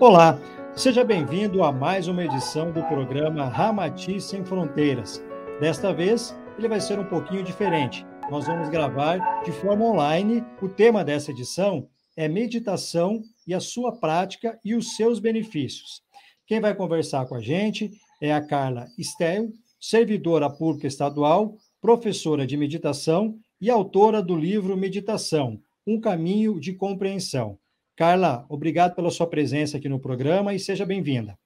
[0.00, 0.40] Olá,
[0.74, 5.22] seja bem-vindo a mais uma edição do programa Ramati Sem Fronteiras.
[5.60, 8.06] Desta vez, ele vai ser um pouquinho diferente.
[8.30, 10.42] Nós vamos gravar de forma online.
[10.62, 16.00] O tema dessa edição é meditação e a sua prática e os seus benefícios.
[16.46, 17.90] Quem vai conversar com a gente
[18.22, 25.60] é a Carla Estel, servidora pública estadual, professora de meditação e autora do livro Meditação,
[25.86, 27.58] um caminho de compreensão.
[28.00, 31.38] Carla, obrigado pela sua presença aqui no programa e seja bem-vinda.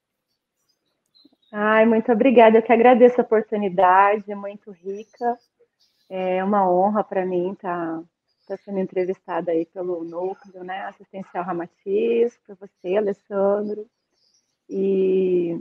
[1.52, 2.56] Ai, muito obrigada.
[2.56, 5.36] Eu que agradeço a oportunidade, é muito rica.
[6.08, 8.04] É uma honra para mim estar tá,
[8.46, 13.84] tá sendo entrevistada aí pelo núcleo, né, assistencial Ramatiz, para você, Alessandro.
[14.70, 15.60] E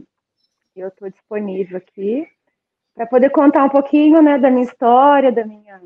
[0.76, 2.28] eu estou disponível aqui
[2.94, 5.82] para poder contar um pouquinho, né, da minha história, da minha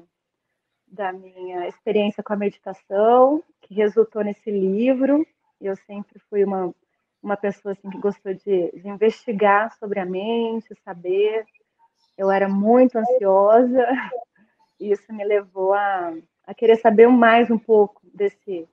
[0.86, 5.26] da minha experiência com a meditação, que resultou nesse livro.
[5.60, 6.74] Eu sempre fui uma,
[7.22, 11.46] uma pessoa assim, que gostou de, de investigar sobre a mente, saber.
[12.18, 13.86] Eu era muito ansiosa,
[14.80, 16.14] e isso me levou a,
[16.46, 18.68] a querer saber mais um pouco desse.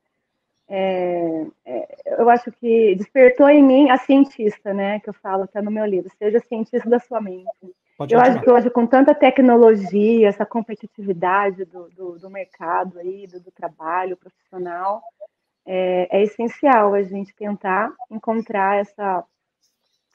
[0.67, 5.01] É, é, eu acho que despertou em mim a cientista, né?
[5.01, 7.74] Que eu falo até no meu livro, seja cientista da sua mente.
[7.97, 13.27] Pode eu acho que hoje, com tanta tecnologia, essa competitividade do, do, do mercado aí,
[13.27, 15.01] do, do trabalho profissional,
[15.67, 19.25] é, é, essencial a gente tentar encontrar essa,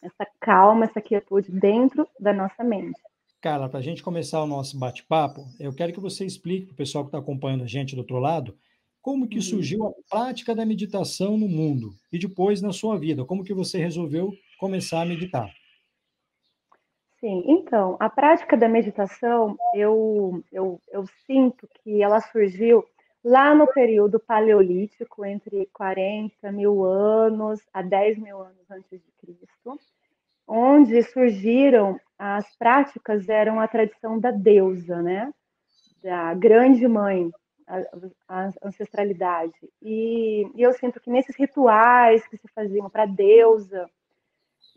[0.04, 3.00] essa calma, essa quietude dentro da nossa mente.
[3.42, 6.78] Carla, para a gente começar o nosso bate-papo, eu quero que você explique para o
[6.78, 8.58] pessoal que está acompanhando a gente do outro lado,
[9.02, 9.42] como que uhum.
[9.42, 13.78] surgiu a prática da meditação no mundo e depois na sua vida, como que você
[13.78, 15.50] resolveu começar a meditar?
[17.20, 22.86] Sim, então, a prática da meditação, eu, eu, eu sinto que ela surgiu
[23.22, 29.77] lá no período paleolítico, entre 40 mil anos a 10 mil anos antes de Cristo,
[30.48, 35.30] onde surgiram as práticas, eram a tradição da deusa, né?
[36.02, 37.30] Da grande mãe,
[37.67, 37.82] a,
[38.30, 39.60] a ancestralidade.
[39.82, 43.89] E, e eu sinto que nesses rituais que se faziam para a deusa,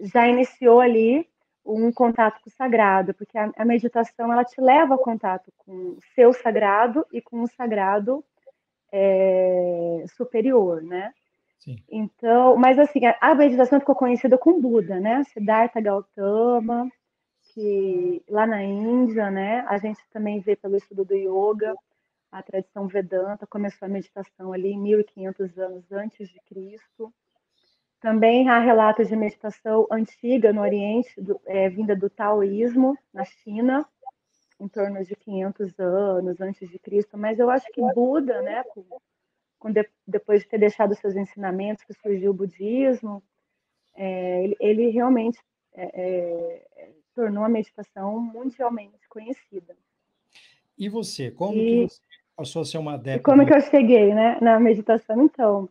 [0.01, 1.31] já iniciou ali
[1.65, 5.73] um contato com o sagrado, porque a, a, meditação ela te leva ao contato com
[5.73, 8.25] o seu sagrado e com o sagrado
[8.91, 11.13] é, superior, né?
[11.59, 11.77] Sim.
[11.89, 15.23] Então, mas assim, a, a, meditação ficou conhecida com Buda, né?
[15.25, 16.91] Siddhartha Gautama,
[17.53, 19.65] que lá na Índia, né?
[19.69, 21.75] A gente também vê pelo estudo do yoga,
[22.33, 27.13] a tradição Vedanta começou a meditação ali em 1500 anos antes de Cristo.
[28.03, 33.87] Também há relatos de meditação antiga no Oriente, do, é, vinda do taoísmo, na China,
[34.59, 37.17] em torno de 500 anos antes de Cristo.
[37.17, 38.85] Mas eu acho que Buda, né, com,
[39.57, 43.23] com de, depois de ter deixado seus ensinamentos, que surgiu o budismo,
[43.95, 45.39] é, ele, ele, realmente
[45.73, 49.77] é, é tornou a meditação mundialmente conhecida.
[50.77, 52.01] E você, como e, que você
[52.35, 53.23] passou a ser uma adepta?
[53.23, 55.23] Como que eu cheguei né, na meditação?
[55.23, 55.69] Então,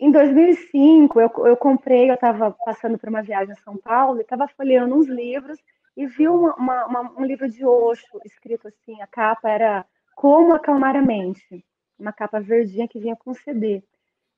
[0.00, 4.22] em 2005, eu, eu comprei, eu estava passando por uma viagem a São Paulo e
[4.22, 5.58] estava folheando uns livros
[5.94, 9.84] e vi uma, uma, uma, um livro de Osho escrito assim, a capa era
[10.16, 11.62] Como Acalmar a Mente,
[11.98, 13.82] uma capa verdinha que vinha com CD.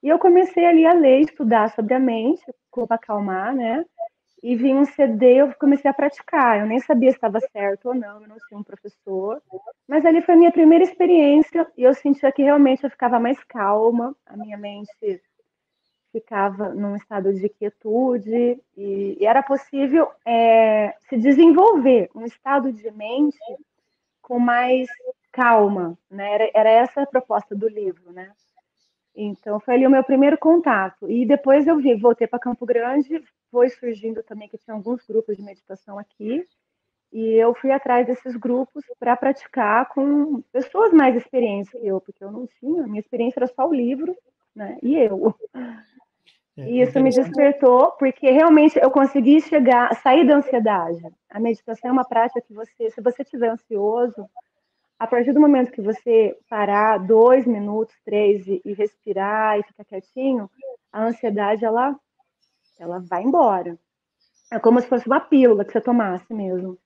[0.03, 3.85] E eu comecei ali a ler, estudar sobre a mente, como acalmar, né?
[4.43, 6.59] E vi um CD, eu comecei a praticar.
[6.59, 9.41] Eu nem sabia se estava certo ou não, eu não tinha um professor.
[9.87, 13.39] Mas ali foi a minha primeira experiência e eu sentia que realmente eu ficava mais
[13.45, 14.91] calma, a minha mente
[16.13, 22.91] ficava num estado de quietude e, e era possível é, se desenvolver um estado de
[22.91, 23.39] mente
[24.21, 24.89] com mais
[25.33, 26.35] calma, né?
[26.35, 28.31] Era, era essa a proposta do livro, né?
[29.15, 33.23] Então foi ali o meu primeiro contato e depois eu vi, voltei para Campo Grande,
[33.51, 36.47] foi surgindo também que tinha alguns grupos de meditação aqui
[37.13, 42.25] e eu fui atrás desses grupos para praticar com pessoas mais experientes que eu, porque
[42.25, 44.17] eu não tinha, minha experiência era só o livro,
[44.55, 44.79] né?
[44.83, 45.35] E eu.
[46.57, 51.03] É, e isso me despertou, porque realmente eu consegui chegar, sair da ansiedade.
[51.31, 54.29] A meditação é uma prática que você, se você estiver ansioso,
[54.99, 59.85] a partir do momento que você parar dois minutos, três e, e respirar e ficar
[59.85, 60.49] quietinho,
[60.93, 61.99] a ansiedade ela,
[62.79, 63.79] ela vai embora.
[64.53, 66.79] É como se fosse uma pílula que você tomasse mesmo.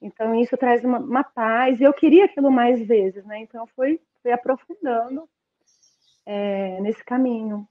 [0.00, 1.80] Então isso traz uma, uma paz.
[1.80, 3.40] E eu queria aquilo mais vezes, né?
[3.40, 5.28] Então fui, fui aprofundando
[6.24, 7.66] é, nesse caminho.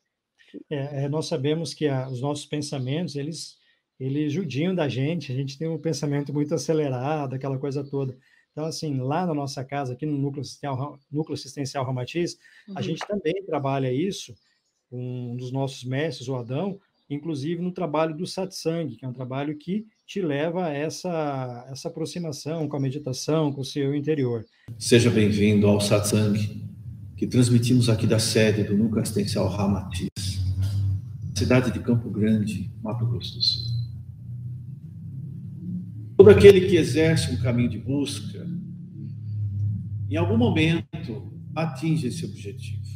[0.69, 3.57] É, é, nós sabemos que a, os nossos pensamentos, eles,
[3.99, 8.17] eles judiam da gente, a gente tem um pensamento muito acelerado, aquela coisa toda.
[8.51, 12.73] Então, assim, lá na nossa casa, aqui no Núcleo Assistencial, Núcleo Assistencial Ramatiz, uhum.
[12.75, 14.33] a gente também trabalha isso,
[14.91, 16.79] um dos nossos mestres, o Adão,
[17.09, 21.87] inclusive no trabalho do satsang, que é um trabalho que te leva a essa, essa
[21.87, 24.45] aproximação com a meditação, com o seu interior.
[24.77, 26.65] Seja bem-vindo ao satsang,
[27.15, 30.09] que transmitimos aqui da sede do Núcleo Assistencial Ramatiz,
[31.37, 33.77] cidade de Campo Grande, Mato Grosso do Sul.
[36.17, 38.43] Todo aquele que exerce um caminho de busca,
[40.09, 42.87] em algum momento atinge esse objetivo.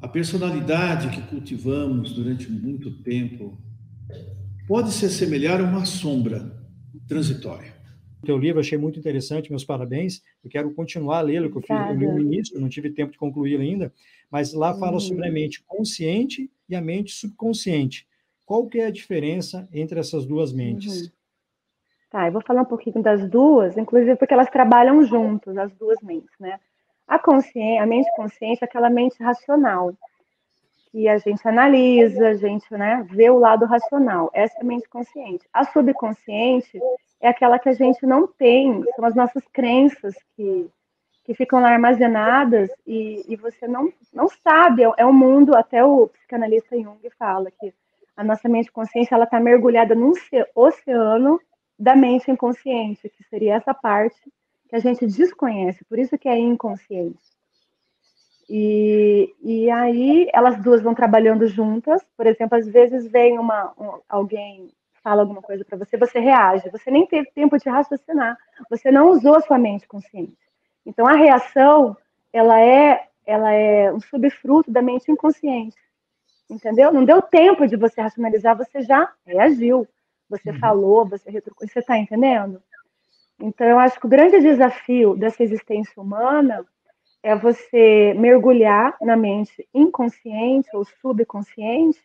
[0.00, 3.58] A personalidade que cultivamos durante muito tempo
[4.68, 6.64] pode se assemelhar a uma sombra
[7.08, 7.75] transitória.
[8.24, 10.22] Teu livro achei muito interessante, meus parabéns.
[10.42, 13.60] Eu quero continuar a lê-lo, que eu fiz no início, não tive tempo de concluir
[13.60, 13.92] ainda,
[14.30, 15.00] mas lá fala uhum.
[15.00, 18.06] sobre a mente consciente e a mente subconsciente.
[18.44, 21.02] Qual que é a diferença entre essas duas mentes?
[21.02, 21.08] Uhum.
[22.10, 26.00] Tá, eu vou falar um pouquinho das duas, inclusive porque elas trabalham juntos, as duas
[26.02, 26.58] mentes, né?
[27.06, 29.92] A consciência, a mente consciente é aquela mente racional,
[30.90, 34.30] que a gente analisa, a gente né, vê o lado racional.
[34.32, 35.44] Essa é a mente consciente.
[35.52, 36.80] A subconsciente
[37.20, 40.70] é aquela que a gente não tem, são as nossas crenças que,
[41.24, 44.84] que ficam lá armazenadas e, e você não, não sabe.
[44.84, 47.72] É, é um mundo, até o psicanalista Jung fala que
[48.16, 50.12] a nossa mente consciente ela está mergulhada num
[50.54, 51.40] oceano
[51.78, 54.20] da mente inconsciente, que seria essa parte
[54.68, 57.20] que a gente desconhece, por isso que é inconsciente.
[58.48, 64.00] E, e aí elas duas vão trabalhando juntas, por exemplo, às vezes vem uma um,
[64.08, 64.70] alguém
[65.06, 68.36] fala alguma coisa para você, você reage, você nem teve tempo de raciocinar,
[68.68, 70.36] você não usou a sua mente consciente.
[70.84, 71.96] Então a reação,
[72.32, 75.76] ela é ela é um subfruto da mente inconsciente.
[76.50, 76.92] Entendeu?
[76.92, 79.86] Não deu tempo de você racionalizar, você já reagiu.
[80.28, 80.58] Você uhum.
[80.58, 82.60] falou, você retrucou, você está entendendo?
[83.40, 86.64] Então, eu acho que o grande desafio dessa existência humana
[87.22, 92.00] é você mergulhar na mente inconsciente ou subconsciente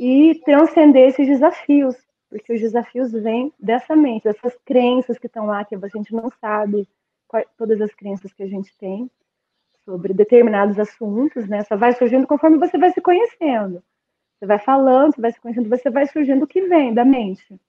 [0.00, 1.94] e transcender esses desafios,
[2.30, 6.30] porque os desafios vêm dessa mente, dessas crenças que estão lá, que a gente não
[6.40, 6.88] sabe
[7.28, 9.10] quais, todas as crenças que a gente tem
[9.84, 11.62] sobre determinados assuntos, né?
[11.64, 13.82] Só vai surgindo conforme você vai se conhecendo.
[14.38, 17.60] Você vai falando, você vai se conhecendo, você vai surgindo o que vem da mente.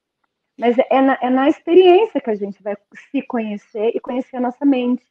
[0.57, 2.77] Mas é na, é na experiência que a gente vai
[3.11, 5.03] se conhecer e conhecer a nossa mente.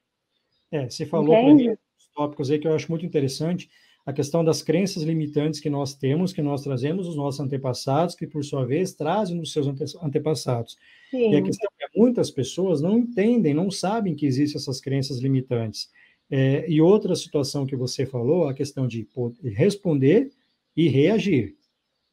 [0.73, 3.69] É, você falou para mim os tópicos aí que eu acho muito interessante,
[4.05, 8.27] a questão das crenças limitantes que nós temos, que nós trazemos dos nossos antepassados, que
[8.27, 9.67] por sua vez trazem dos seus
[10.03, 10.77] antepassados.
[11.11, 11.33] Sim.
[11.33, 15.19] E a questão é que muitas pessoas não entendem, não sabem que existem essas crenças
[15.19, 15.91] limitantes.
[16.31, 19.07] É, e outra situação que você falou, a questão de
[19.45, 20.31] responder
[20.77, 21.57] e reagir.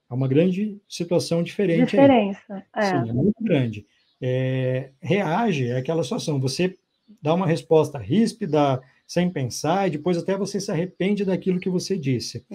[0.10, 1.92] É uma grande situação diferente.
[1.92, 2.66] Diferença.
[2.75, 2.81] É.
[2.81, 3.86] Sim, é muito grande.
[4.19, 6.75] É, reage é aquela situação, você
[7.22, 11.98] dá uma resposta ríspida, sem pensar, e depois até você se arrepende daquilo que você
[11.98, 12.45] disse.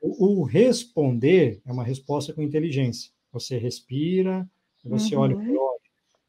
[0.00, 3.12] O, o, responder é uma resposta com inteligência.
[3.30, 4.48] Você respira,
[4.84, 5.20] você uhum.
[5.20, 5.52] olha para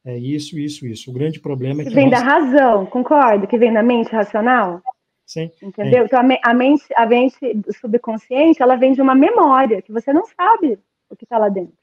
[0.06, 1.10] é isso, isso, isso.
[1.10, 1.94] O grande problema é que.
[1.94, 2.20] vem nós...
[2.20, 3.48] da razão, concordo?
[3.48, 4.82] Que vem da mente racional?
[5.26, 5.50] Sim.
[5.62, 6.04] Entendeu?
[6.04, 6.06] É.
[6.06, 7.38] Então, a mente, a mente
[7.80, 10.78] subconsciente, ela vem de uma memória, que você não sabe
[11.10, 11.74] o que está lá dentro.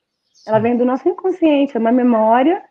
[0.47, 2.63] Ela vem do nosso inconsciente, é uma memória,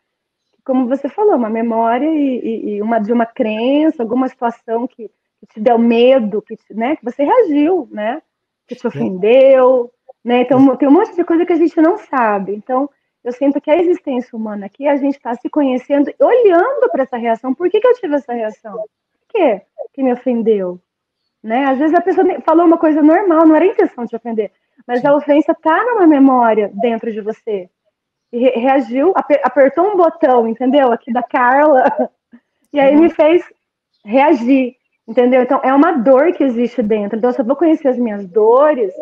[0.70, 5.10] como você falou, uma memória e, e uma de uma crença, alguma situação que,
[5.40, 8.22] que te deu medo, que, te, né, que você reagiu, né?
[8.68, 9.92] Que te ofendeu,
[10.24, 10.42] né?
[10.42, 12.54] Então, tem um monte de coisa que a gente não sabe.
[12.54, 12.88] Então,
[13.24, 17.18] eu sinto que a existência humana aqui, a gente está se conhecendo, olhando para essa
[17.18, 17.52] reação.
[17.56, 18.74] Por que, que eu tive essa reação?
[18.74, 20.80] Por quê que me ofendeu?
[21.42, 21.66] Né?
[21.66, 24.52] Às vezes a pessoa falou uma coisa normal, não era intenção de ofender,
[24.86, 27.72] mas a ofensa está numa memória dentro de você.
[28.32, 30.92] E reagiu, apertou um botão, entendeu?
[30.92, 31.84] Aqui da Carla,
[32.72, 33.44] e aí me fez
[34.06, 34.76] reagir,
[35.08, 35.42] entendeu?
[35.42, 37.18] Então é uma dor que existe dentro.
[37.18, 38.94] Então eu só vou conhecer as minhas dores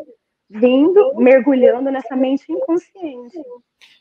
[0.50, 3.38] vindo, mergulhando nessa mente inconsciente.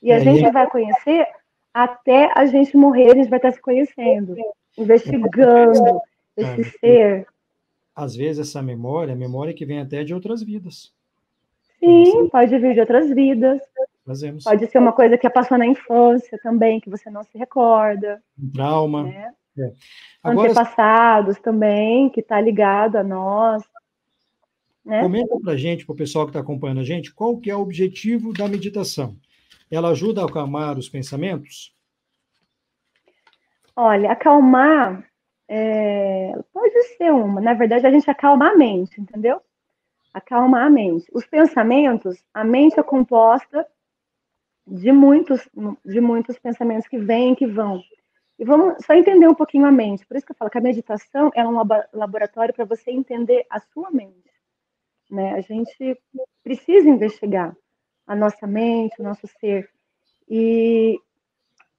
[0.02, 1.26] E a gente vai conhecer
[1.74, 4.34] até a gente morrer, a gente vai estar se conhecendo,
[4.78, 6.00] investigando
[6.36, 7.26] esse ser.
[7.94, 10.92] Às vezes essa memória, a memória que vem até de outras vidas.
[11.78, 13.60] Sim, pode vir de outras vidas.
[14.06, 14.44] Fazemos.
[14.44, 18.22] Pode ser uma coisa que passou na infância também, que você não se recorda.
[18.40, 19.02] Um trauma.
[19.02, 19.34] Né?
[19.58, 19.72] É.
[20.22, 23.64] Agora, Antepassados também, que está ligado a nós.
[24.84, 25.02] Né?
[25.02, 27.56] Comenta para a gente, para o pessoal que está acompanhando a gente, qual que é
[27.56, 29.16] o objetivo da meditação?
[29.68, 31.74] Ela ajuda a acalmar os pensamentos?
[33.74, 35.04] Olha, acalmar
[35.48, 37.40] é, pode ser uma.
[37.40, 39.40] Na verdade, a gente acalma a mente, entendeu?
[40.14, 41.06] Acalmar a mente.
[41.12, 43.66] Os pensamentos, a mente é composta
[44.66, 45.48] de muitos,
[45.84, 47.80] de muitos pensamentos que vêm e que vão.
[48.38, 50.06] E vamos só entender um pouquinho a mente.
[50.06, 51.56] Por isso que eu falo que a meditação é um
[51.92, 54.26] laboratório para você entender a sua mente
[55.10, 55.34] né?
[55.34, 55.98] A gente
[56.42, 57.56] precisa investigar
[58.06, 59.68] a nossa mente, o nosso ser.
[60.28, 60.98] E,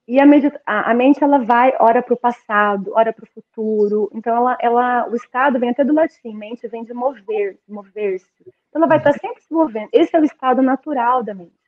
[0.08, 0.24] e a,
[0.66, 4.10] a, a mente ela vai ora para o passado, ora para o futuro.
[4.14, 8.28] Então ela, ela, o estado vem até do latim, mente vem de mover, mover-se.
[8.70, 9.90] Então ela vai estar sempre se movendo.
[9.92, 11.67] Esse é o estado natural da mente.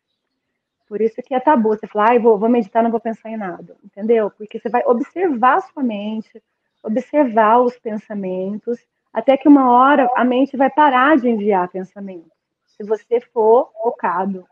[0.90, 1.70] Por isso que é tabu.
[1.70, 4.32] Você fala, ah, vou, vou meditar, não vou pensar em nada, entendeu?
[4.32, 6.42] Porque você vai observar a sua mente,
[6.84, 8.80] observar os pensamentos,
[9.14, 12.32] até que uma hora a mente vai parar de enviar pensamentos.
[12.66, 14.46] Se você for focado,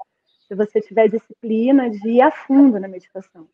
[0.47, 3.47] se você tiver disciplina de ir a fundo na meditação.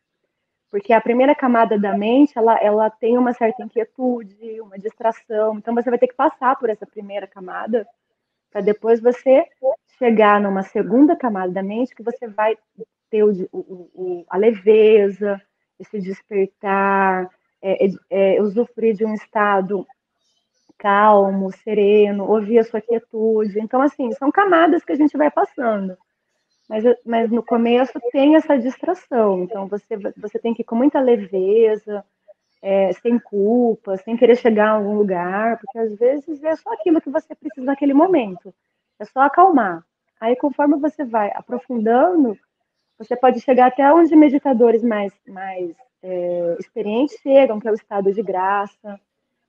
[0.69, 5.57] Porque a primeira camada da mente, ela, ela tem uma certa inquietude, uma distração.
[5.57, 7.87] Então você vai ter que passar por essa primeira camada
[8.53, 9.47] para depois você
[9.97, 12.55] chegar numa segunda camada da mente que você vai
[13.09, 15.41] ter o, o, o, a leveza,
[15.79, 17.27] esse despertar,
[17.59, 19.85] é, é, é, usufruir de um estado
[20.77, 23.59] calmo, sereno, ouvir a sua quietude.
[23.59, 25.97] Então, assim, são camadas que a gente vai passando.
[26.69, 29.43] Mas, mas no começo tem essa distração.
[29.43, 32.05] Então, você, você tem que ir com muita leveza,
[32.63, 37.01] é, sem culpa, sem querer chegar a algum lugar, porque às vezes é só aquilo
[37.01, 38.53] que você precisa naquele momento.
[38.97, 39.83] É só acalmar.
[40.17, 42.39] Aí, conforme você vai aprofundando,
[42.97, 48.13] você pode chegar até onde meditadores mais, mais é, experientes chegam, que é o estado
[48.13, 48.97] de graça,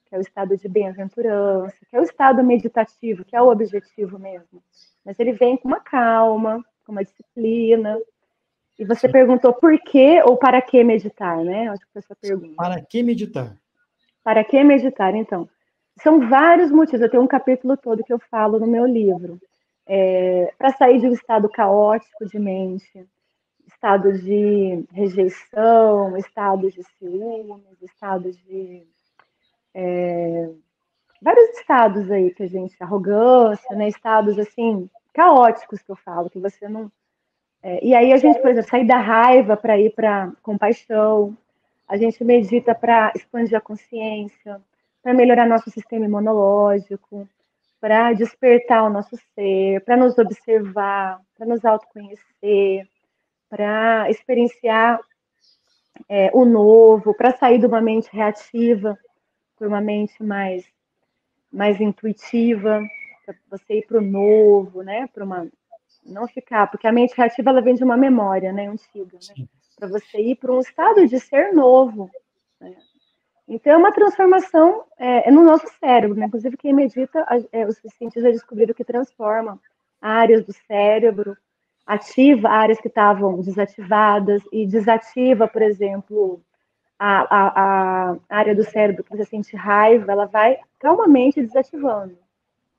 [0.06, 4.18] que é o estado de bem-aventurança, que é o estado meditativo, que é o objetivo
[4.18, 4.60] mesmo.
[5.04, 7.96] Mas ele vem com uma calma, com uma disciplina.
[8.78, 9.12] E você Sim.
[9.12, 11.68] perguntou por que ou para que meditar, né?
[11.68, 12.56] Acho que foi essa pergunta.
[12.56, 13.56] Para que meditar?
[14.22, 15.48] Para que meditar, então?
[16.02, 17.02] São vários motivos.
[17.02, 19.38] Eu tenho um capítulo todo que eu falo no meu livro.
[19.86, 23.06] É, para sair de um estado caótico de mente,
[23.66, 28.86] estado de rejeição, estado de ciúmes, estado de.
[29.74, 30.50] É,
[31.20, 32.74] vários estados aí que a gente.
[32.80, 33.88] arrogância, né?
[33.88, 36.90] Estados assim, caóticos que eu falo, que você não.
[37.66, 41.34] É, e aí a gente, por exemplo, sair da raiva para ir para compaixão,
[41.88, 44.60] a gente medita para expandir a consciência,
[45.02, 47.26] para melhorar nosso sistema imunológico,
[47.80, 52.86] para despertar o nosso ser, para nos observar, para nos autoconhecer,
[53.48, 55.00] para experienciar
[56.06, 58.98] é, o novo, para sair de uma mente reativa
[59.56, 60.66] para uma mente mais,
[61.50, 62.82] mais intuitiva,
[63.24, 65.06] para você ir para o novo, né?
[65.06, 65.48] Para uma
[66.04, 69.46] não ficar, porque a mente reativa ela vem de uma memória, né, antiga, né?
[69.76, 72.10] Para você ir para um estado de ser novo.
[72.60, 72.74] Né?
[73.48, 76.26] Então é uma transformação é, é no nosso cérebro, né?
[76.26, 79.60] Inclusive quem medita, é, os cientistas descobriram que transforma
[80.00, 81.36] áreas do cérebro
[81.86, 86.40] ativa áreas que estavam desativadas e desativa, por exemplo,
[86.98, 92.16] a, a, a, área do cérebro que você sente raiva, ela vai calmamente desativando,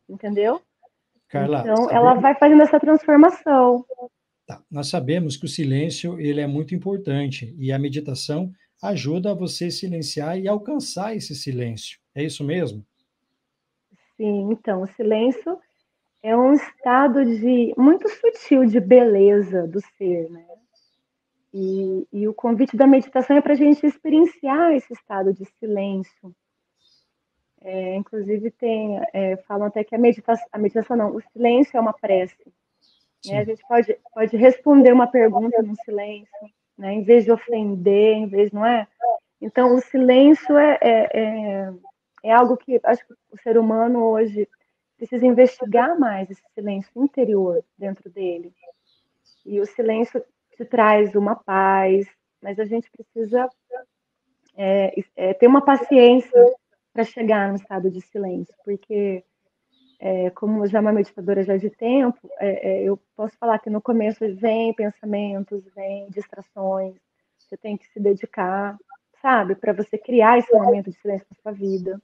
[0.10, 0.62] entendeu?
[1.40, 3.86] Carla, então, ela vai fazendo essa transformação.
[4.46, 4.62] Tá.
[4.70, 8.52] Nós sabemos que o silêncio ele é muito importante e a meditação
[8.82, 12.00] ajuda você silenciar e alcançar esse silêncio.
[12.14, 12.86] É isso mesmo?
[14.18, 15.58] Sim, então, o silêncio
[16.22, 20.46] é um estado de muito sutil de beleza do ser, né?
[21.54, 26.36] E, e o convite da meditação é para a gente experienciar esse estado de silêncio.
[27.68, 31.82] É, inclusive tem, é, falam até que a meditação, a meditação não, o silêncio é
[31.82, 32.38] uma prece.
[33.26, 33.40] Né?
[33.40, 36.30] A gente pode, pode responder uma pergunta no silêncio,
[36.78, 36.94] né?
[36.94, 38.88] Em vez de ofender, em vez, não é?
[39.42, 41.74] Então o silêncio é, é, é,
[42.26, 44.48] é algo que acho que o ser humano hoje
[44.96, 48.54] precisa investigar mais esse silêncio interior dentro dele.
[49.44, 50.24] E o silêncio
[50.56, 52.08] te traz uma paz,
[52.40, 53.50] mas a gente precisa
[54.56, 56.56] é, é, ter uma paciência
[56.96, 59.22] para chegar no estado de silêncio, porque
[60.00, 63.70] é, como já é uma meditadora já de tempo, é, é, eu posso falar que
[63.70, 66.96] no começo vem pensamentos, vem distrações,
[67.38, 68.78] você tem que se dedicar,
[69.22, 72.02] sabe, para você criar esse momento de silêncio na sua vida,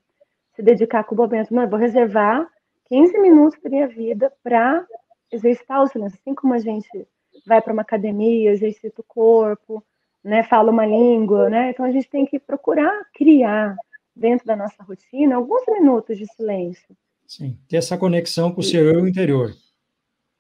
[0.54, 2.46] se dedicar com o momento, não, eu vou reservar
[2.90, 4.86] 15 minutos da minha vida para
[5.32, 6.20] exercitar o silêncio.
[6.22, 7.08] Assim como a gente
[7.48, 9.82] vai para uma academia, exercita o corpo,
[10.22, 11.70] né, fala uma língua, né?
[11.70, 13.78] Então a gente tem que procurar criar
[14.22, 16.96] dentro da nossa rotina alguns minutos de silêncio.
[17.28, 19.54] Sim, ter essa conexão com o seu eu interior.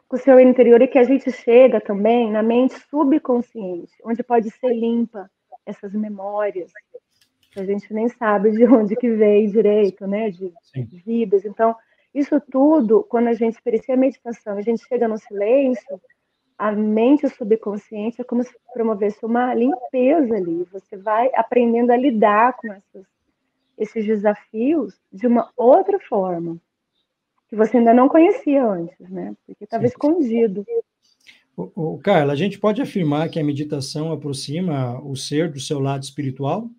[0.07, 4.23] Com o seu eu interior e que a gente chega também na mente subconsciente, onde
[4.23, 5.29] pode ser limpa
[5.65, 6.71] essas memórias
[7.51, 11.43] que a gente nem sabe de onde que veio direito, né, de, de vidas.
[11.43, 11.75] Então,
[12.13, 16.01] isso tudo, quando a gente experiencia a meditação, a gente chega no silêncio,
[16.57, 20.63] a mente subconsciente é como se promovesse uma limpeza ali.
[20.71, 23.05] Você vai aprendendo a lidar com essas,
[23.81, 26.57] esses desafios de uma outra forma.
[27.49, 29.35] que você ainda não conhecia antes, né?
[29.45, 30.65] Porque estava escondido.
[31.57, 35.79] O, o, Carla, a gente pode afirmar que a meditação aproxima o ser do seu
[35.79, 36.69] lado espiritual?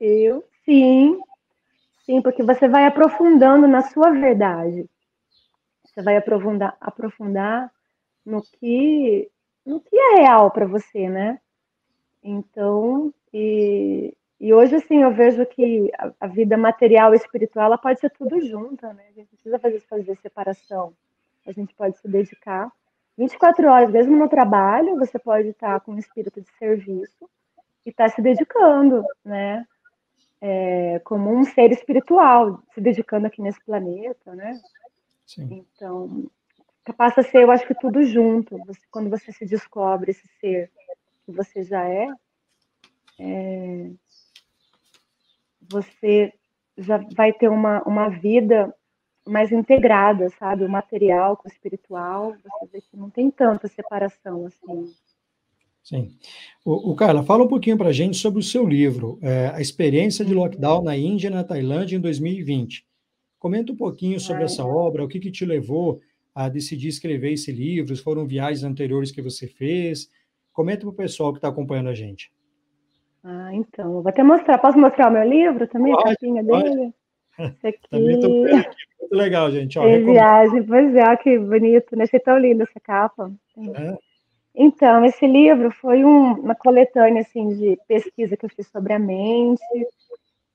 [0.00, 1.20] Eu, sim.
[2.06, 4.88] Sim, porque você vai aprofundando na sua verdade.
[5.84, 7.70] Você vai aprofundar, aprofundar
[8.24, 9.28] no que
[9.66, 11.40] no que é real para você, né?
[12.22, 14.14] Então, e,
[14.44, 18.10] e hoje, assim, eu vejo que a, a, vida material e espiritual, ela pode ser
[18.10, 19.06] tudo junto, né?
[19.08, 20.92] A gente precisa fazer, fazer separação.
[21.46, 22.70] A gente pode se dedicar
[23.16, 27.26] 24 horas, mesmo no trabalho, você pode estar com um espírito de serviço
[27.86, 29.66] e estar se dedicando, né?
[30.42, 34.60] É, como um ser espiritual, se dedicando aqui nesse planeta, né?
[35.24, 35.64] Sim.
[35.74, 36.30] Então,
[36.98, 38.58] passa a ser, eu acho que tudo junto.
[38.66, 40.70] Você, quando você se descobre esse ser
[41.24, 42.10] que você já é,
[43.18, 43.90] é
[45.82, 46.32] você
[46.78, 48.72] já vai ter uma, uma vida
[49.26, 50.64] mais integrada, sabe?
[50.64, 54.92] O material com o espiritual, você vê que não tem tanta separação assim.
[55.82, 56.16] Sim.
[56.64, 59.60] O, o Carla, fala um pouquinho para a gente sobre o seu livro, é, A
[59.60, 62.86] Experiência de Lockdown na Índia e na Tailândia em 2020.
[63.38, 64.64] Comenta um pouquinho sobre essa é.
[64.64, 66.00] obra, o que, que te levou
[66.34, 70.08] a decidir escrever esse livro, foram viagens anteriores que você fez.
[70.52, 72.32] Comenta para o pessoal que está acompanhando a gente.
[73.24, 74.58] Ah, então, vou até mostrar.
[74.58, 76.92] Posso mostrar o meu livro também, pode, a capinha dele?
[77.38, 77.88] Esse aqui.
[77.90, 78.68] Também tô muito
[79.10, 79.78] legal, gente.
[79.78, 82.04] Ó, viagem, pois é, que bonito, né?
[82.04, 83.32] Achei tão linda essa capa.
[83.56, 83.98] É.
[84.54, 88.98] Então, esse livro foi um, uma coletânea assim, de pesquisa que eu fiz sobre a
[88.98, 89.62] mente.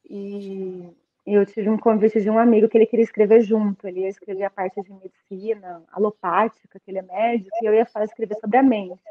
[0.10, 0.88] E
[1.26, 3.88] eu tive um convite de um amigo que ele queria escrever junto.
[3.88, 7.86] Ele ia escrever a parte de medicina alopática, que ele é médico, e eu ia
[7.86, 9.02] fazer escrever sobre a mente.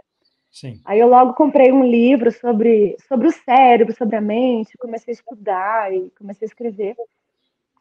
[0.50, 0.81] Sim.
[0.85, 5.17] Aí eu logo comprei um livro sobre, sobre o cérebro, sobre a mente, comecei a
[5.17, 6.97] estudar e comecei a escrever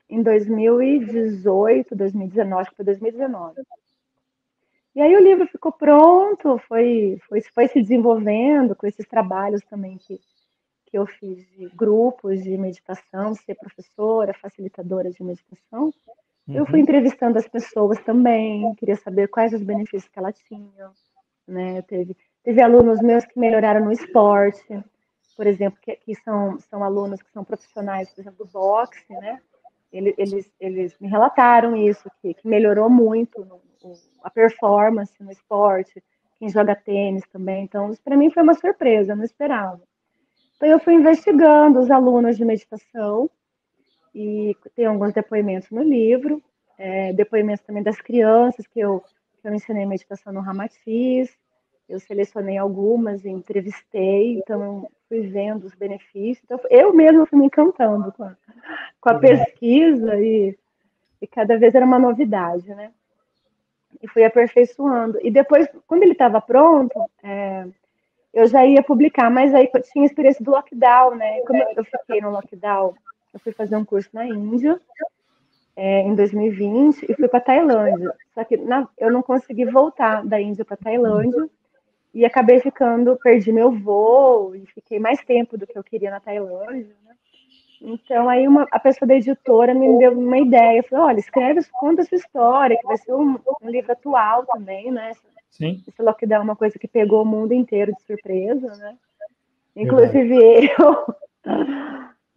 [0.10, 3.62] em 2018, 2019, acho que foi 2019.
[4.96, 9.98] E aí o livro ficou pronto, foi, foi, foi se desenvolvendo com esses trabalhos também
[9.98, 10.20] que,
[10.88, 15.94] que eu fiz de grupos de meditação, ser professora, facilitadora de meditação.
[16.48, 16.56] Uhum.
[16.56, 16.84] Eu fui uhum.
[16.84, 20.92] entrevistando as pessoas também, queria saber quais os benefícios que elas tinham.
[21.48, 21.82] Né?
[21.84, 24.82] Teve, teve alunos meus que melhoraram no esporte,
[25.36, 29.42] por exemplo, que, que são, são alunos que são profissionais, por exemplo, do boxe, né?
[29.92, 33.60] eles, eles me relataram isso, que, que melhorou muito no,
[34.24, 36.02] a performance no esporte,
[36.40, 37.66] quem joga tênis também.
[37.66, 39.82] Então, isso para mim foi uma surpresa, não esperava.
[40.56, 43.30] Então, eu fui investigando os alunos de meditação
[44.16, 46.42] e tem alguns depoimentos no livro,
[46.78, 49.04] é, depoimentos também das crianças que eu,
[49.42, 51.30] que eu ensinei meditação no Ramatiz,
[51.90, 56.44] eu selecionei algumas entrevistei, então fui vendo os benefícios.
[56.44, 58.36] Então, eu mesma fui me encantando com a,
[59.00, 60.58] com a pesquisa e,
[61.22, 62.92] e cada vez era uma novidade, né?
[64.02, 65.18] E fui aperfeiçoando.
[65.22, 67.66] E depois, quando ele estava pronto, é,
[68.34, 71.40] eu já ia publicar, mas aí tinha a experiência do lockdown, né?
[71.42, 72.94] Como eu fiquei no lockdown,
[73.34, 74.80] eu fui fazer um curso na Índia
[75.74, 78.14] é, em 2020 e fui para Tailândia.
[78.34, 81.50] Só que na, eu não consegui voltar da Índia para Tailândia
[82.18, 86.20] e acabei ficando, perdi meu voo e fiquei mais tempo do que eu queria na
[86.20, 86.96] Tailândia.
[87.06, 87.16] Né?
[87.80, 90.82] Então, aí uma, a pessoa da editora me deu uma ideia.
[90.82, 94.92] Falou, olha, escreve, conta a sua história, que vai ser um, um livro atual também,
[94.92, 95.12] né?
[95.52, 95.84] Sim.
[95.88, 98.98] Esse lockdown é uma coisa que pegou o mundo inteiro de surpresa, né?
[99.76, 100.72] Inclusive Verdade.
[100.80, 101.16] eu.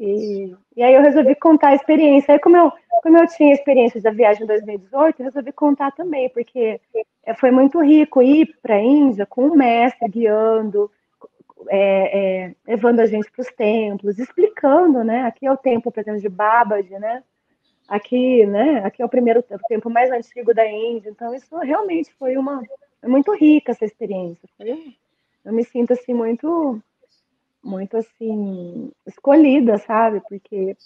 [0.01, 2.33] E, e, aí eu resolvi contar a experiência.
[2.33, 6.31] Aí como eu, como eu tinha experiência da viagem em 2018, eu resolvi contar também,
[6.31, 6.81] porque
[7.23, 10.91] é, foi muito rico ir para a Índia com o mestre guiando,
[11.69, 15.25] é, é, levando a gente para os templos, explicando, né?
[15.25, 17.23] Aqui é o templo, por exemplo, de Babaji, né?
[17.87, 18.83] Aqui, né?
[18.85, 21.11] Aqui é o primeiro o templo mais antigo da Índia.
[21.11, 22.63] Então isso realmente foi uma
[23.05, 24.49] muito rica essa experiência.
[25.45, 26.81] Eu me sinto assim muito
[27.63, 30.21] muito assim escolhida, sabe?
[30.29, 30.77] Porque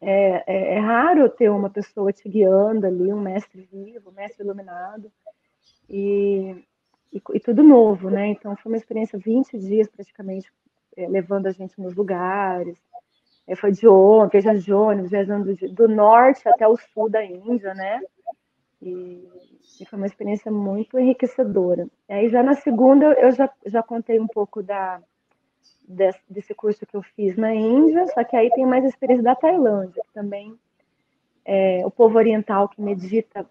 [0.00, 4.44] é, é, é, raro ter uma pessoa te guiando ali, um mestre vivo, um mestre
[4.44, 5.10] iluminado,
[5.88, 6.64] e,
[7.12, 8.28] e, e, tudo novo, né?
[8.28, 10.52] Então foi uma experiência 20 dias praticamente
[10.96, 12.78] é, levando a gente nos lugares.
[13.46, 17.24] É, foi de ônibus, viajando de ônibus, viajando de, do norte até o sul da
[17.24, 18.00] Índia, né?
[18.80, 19.26] E,
[19.80, 21.88] e, foi uma experiência muito enriquecedora.
[22.08, 25.00] E aí já na segunda eu já, já contei um pouco da,
[25.88, 29.34] desse, desse curso que eu fiz na Índia, só que aí tem mais experiência da
[29.34, 30.54] Tailândia, que também
[31.44, 33.46] é, o povo oriental que medita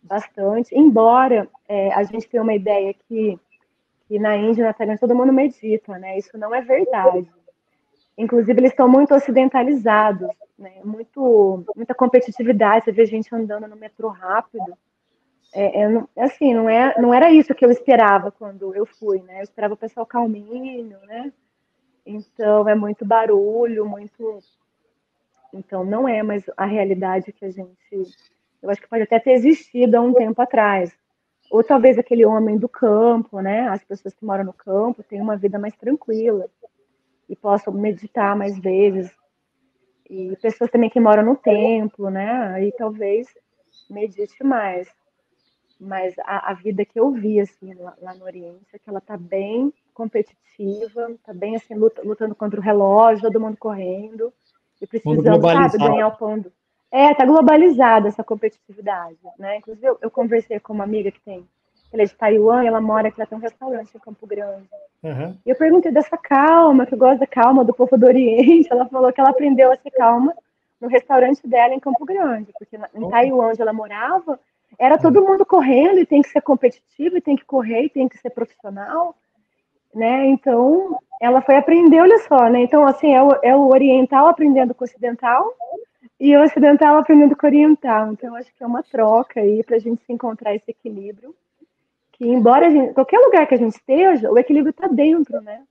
[0.00, 3.38] bastante, embora é, a gente tenha uma ideia que,
[4.06, 6.16] que na Índia na Tailândia todo mundo medita, né?
[6.16, 7.28] Isso não é verdade.
[8.16, 10.28] Inclusive, eles estão muito ocidentalizados.
[10.56, 10.80] né?
[10.84, 14.76] Muito, muita competitividade, você vê gente andando no metrô rápido.
[15.52, 19.40] É, é, assim, não, é, não era isso que eu esperava quando eu fui, né?
[19.40, 21.32] Eu esperava o pessoal calminho, né?
[22.06, 24.38] Então, é muito barulho, muito...
[25.52, 27.76] Então, não é mais a realidade que a gente...
[28.62, 30.96] Eu acho que pode até ter existido há um tempo atrás.
[31.50, 33.68] Ou talvez aquele homem do campo, né?
[33.68, 36.48] As pessoas que moram no campo têm uma vida mais tranquila
[37.28, 39.12] e possam meditar mais vezes.
[40.08, 42.52] E pessoas também que moram no templo, né?
[42.54, 43.28] Aí talvez
[43.90, 44.88] medite mais.
[45.78, 49.00] Mas a, a vida que eu vi assim lá, lá, no Oriente é que ela
[49.00, 54.32] tá bem competitiva, tá bem assim luta, lutando contra o relógio, todo mundo correndo
[54.80, 56.52] e precisando, sabe, ganhar o pão do
[56.90, 59.56] é, tá globalizada essa competitividade, né?
[59.56, 61.46] Inclusive, eu, eu, conversei com uma amiga que tem,
[61.92, 64.68] ela é de Taiwan, ela mora aqui, ela tem um restaurante em Campo Grande.
[65.02, 65.36] Uhum.
[65.44, 68.68] E eu perguntei dessa calma, que eu gosto da calma do povo do Oriente.
[68.72, 70.34] Ela falou que ela aprendeu a ser calma
[70.80, 73.10] no restaurante dela em Campo Grande, porque em.
[73.10, 74.38] Taiwan, onde ela morava,
[74.78, 78.08] era todo mundo correndo e tem que ser competitivo, e tem que correr, e tem
[78.08, 79.14] que ser profissional,
[79.94, 80.26] né?
[80.26, 82.60] Então, ela foi aprender, olha só, né?
[82.60, 85.52] Então, assim, é o, é o oriental aprendendo com o ocidental,
[86.18, 88.12] e o ocidental aprendendo com o oriental.
[88.12, 91.34] Então, acho que é uma troca aí para a gente se encontrar esse equilíbrio.
[92.12, 95.62] Que, embora gente, qualquer lugar que a gente esteja, o equilíbrio está dentro, né?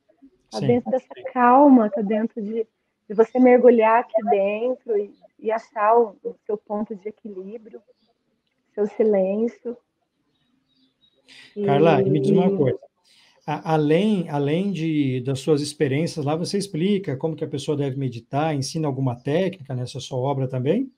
[0.45, 2.67] Está dentro dessa calma, está dentro de,
[3.09, 7.81] de, você mergulhar aqui dentro e, e achar o, o, seu ponto de equilíbrio,
[8.75, 9.75] seu silêncio.
[11.65, 12.77] Carla, e, me diz uma coisa
[13.45, 18.55] além, além de, das suas experiências lá, você explica como que a pessoa deve meditar,
[18.55, 20.91] ensina alguma técnica nessa sua obra também?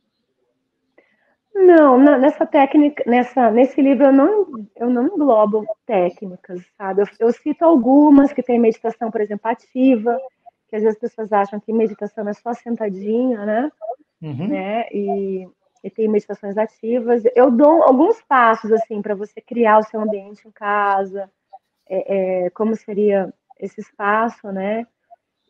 [1.53, 7.01] Não, nessa técnica, nessa, nesse livro eu não, eu não englobo técnicas, sabe?
[7.01, 10.17] Eu, eu cito algumas que tem meditação, por exemplo, ativa,
[10.69, 13.71] que às vezes as pessoas acham que meditação é só sentadinha, né?
[14.21, 14.47] Uhum.
[14.47, 14.87] né?
[14.93, 15.47] E,
[15.83, 17.23] e tem meditações ativas.
[17.35, 21.29] Eu dou alguns passos assim para você criar o seu ambiente em casa,
[21.89, 24.85] é, é, como seria esse espaço, né?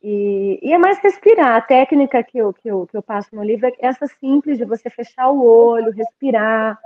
[0.01, 1.55] E, e, é mais respirar.
[1.55, 4.65] A técnica que eu, que, eu, que eu passo no livro é essa simples de
[4.65, 6.79] você fechar o olho, respirar,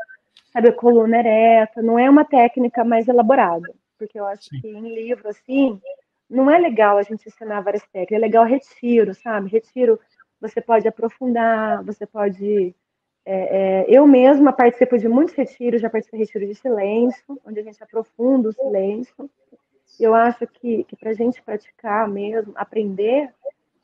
[0.54, 1.82] sabe, a coluna ereta.
[1.82, 4.62] Não é uma técnica mais elaborada, porque eu acho Sim.
[4.62, 5.80] que em livro, assim,
[6.30, 8.18] não é legal a gente ensinar várias técnicas.
[8.18, 9.50] É legal retiro, sabe?
[9.50, 10.00] Retiro,
[10.40, 12.74] você pode aprofundar, você pode
[13.26, 17.60] é, é, eu mesma participo de muitos retiros, já participei de retiro de silêncio, onde
[17.60, 19.30] a gente aprofunda o silêncio.
[20.00, 23.32] Eu acho que, que para a gente praticar mesmo, aprender,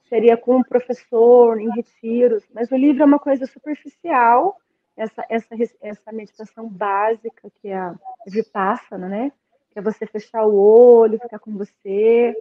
[0.10, 4.58] seria com um professor, em retiros, mas o livro é uma coisa superficial,
[4.96, 7.96] essa, essa, essa meditação básica, que é a
[8.26, 9.32] Vipassana, né?
[9.70, 12.36] Que é você fechar o olho, ficar com você,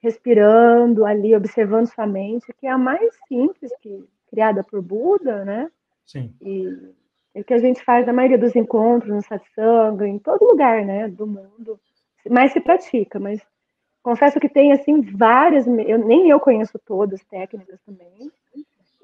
[0.00, 5.70] respirando ali, observando sua mente, que é a mais simples, que criada por Buda, né?
[6.08, 6.34] Sim.
[6.40, 6.66] E,
[7.34, 11.06] o que a gente faz na maioria dos encontros, no satsang, em todo lugar, né,
[11.06, 11.78] do mundo,
[12.28, 13.40] mais se pratica, mas
[14.02, 18.32] confesso que tem, assim, várias, eu, nem eu conheço todas técnicas também,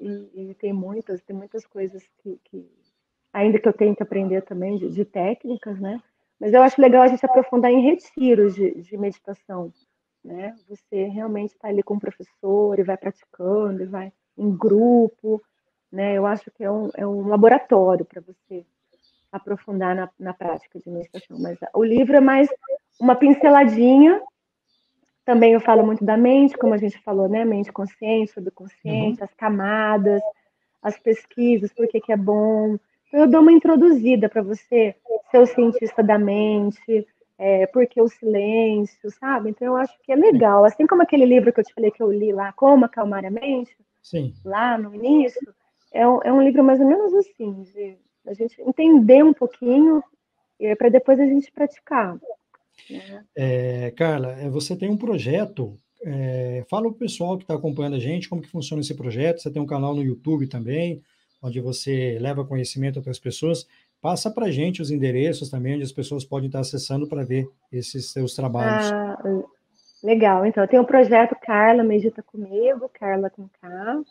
[0.01, 2.69] e, e tem muitas, tem muitas coisas que, que,
[3.31, 6.01] ainda que eu tenho que aprender também de, de, técnicas, né,
[6.39, 9.71] mas eu acho legal a gente aprofundar em retiros de, de meditação,
[10.23, 15.41] né, você realmente está ali com o professor e vai praticando, e vai em grupo,
[15.95, 16.13] né?
[16.13, 18.65] Eu acho que é um, é um laboratório para você
[19.31, 21.37] aprofundar na, na prática de meditação.
[21.39, 22.49] Mas o livro é mais
[22.99, 24.21] uma pinceladinha.
[25.23, 27.43] Também eu falo muito da mente, como a gente falou, né?
[27.45, 29.25] Mente consciente, subconsciente, uhum.
[29.25, 30.21] as camadas,
[30.81, 32.77] as pesquisas, por que, que é bom.
[33.07, 34.95] Então, eu dou uma introduzida para você
[35.31, 39.49] ser o cientista da mente, é, porque o silêncio, sabe?
[39.49, 40.65] Então, eu acho que é legal.
[40.65, 43.31] Assim como aquele livro que eu te falei que eu li lá, Como Acalmar a
[43.31, 44.33] Mente, Sim.
[44.43, 45.53] lá no início,
[45.95, 50.03] é um, é um livro mais ou menos assim, de a gente entender um pouquinho
[50.59, 52.19] é, para depois a gente praticar.
[52.89, 53.23] Né?
[53.35, 55.79] É, Carla, é, você tem um projeto.
[56.03, 59.41] É, fala para o pessoal que está acompanhando a gente como que funciona esse projeto.
[59.41, 61.01] Você tem um canal no YouTube também,
[61.41, 63.65] onde você leva conhecimento para as pessoas.
[64.01, 67.47] Passa para a gente os endereços também, onde as pessoas podem estar acessando para ver
[67.71, 68.91] esses seus trabalhos.
[68.91, 69.17] Ah,
[70.03, 70.45] legal.
[70.45, 74.03] Então, tem o projeto Carla Medita Comigo, Carla com K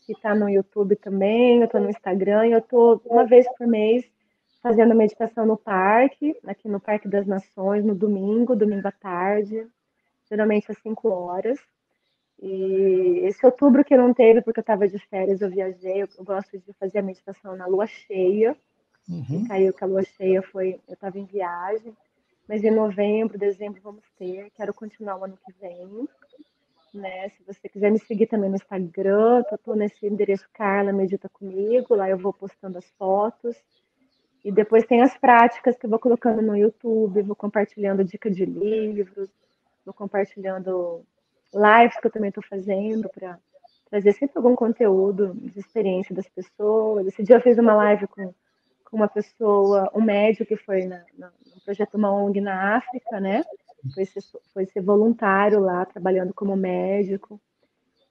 [0.00, 4.04] que está no YouTube também, eu estou no Instagram, eu estou uma vez por mês
[4.62, 9.66] fazendo meditação no parque, aqui no Parque das Nações, no domingo, domingo à tarde,
[10.28, 11.58] geralmente às 5 horas.
[12.42, 16.58] E esse outubro que não teve, porque eu estava de férias, eu viajei, eu, gosto
[16.58, 18.56] de fazer a meditação na lua cheia.
[19.08, 19.46] Uhum.
[19.46, 21.94] Caiu que a lua cheia foi, eu estava em viagem,
[22.48, 26.08] mas em novembro, dezembro vamos ter, quero continuar o ano que vem.
[26.92, 27.28] Né?
[27.30, 31.94] Se você quiser me seguir também no Instagram, eu tô nesse endereço Carla Medita Comigo,
[31.94, 33.56] lá eu vou postando as fotos.
[34.44, 38.44] E depois tem as práticas que eu vou colocando no YouTube, vou compartilhando dica de
[38.44, 39.28] livros,
[39.84, 41.04] vou compartilhando
[41.52, 43.38] lives que eu também estou fazendo para
[43.90, 47.06] trazer sempre algum conteúdo de experiência das pessoas.
[47.06, 48.32] Esse dia eu fiz uma live com,
[48.84, 53.20] com uma pessoa, um médico que foi na, na, no projeto Uma ONG na África,
[53.20, 53.42] né?
[53.94, 57.40] Foi ser, foi ser voluntário lá, trabalhando como médico.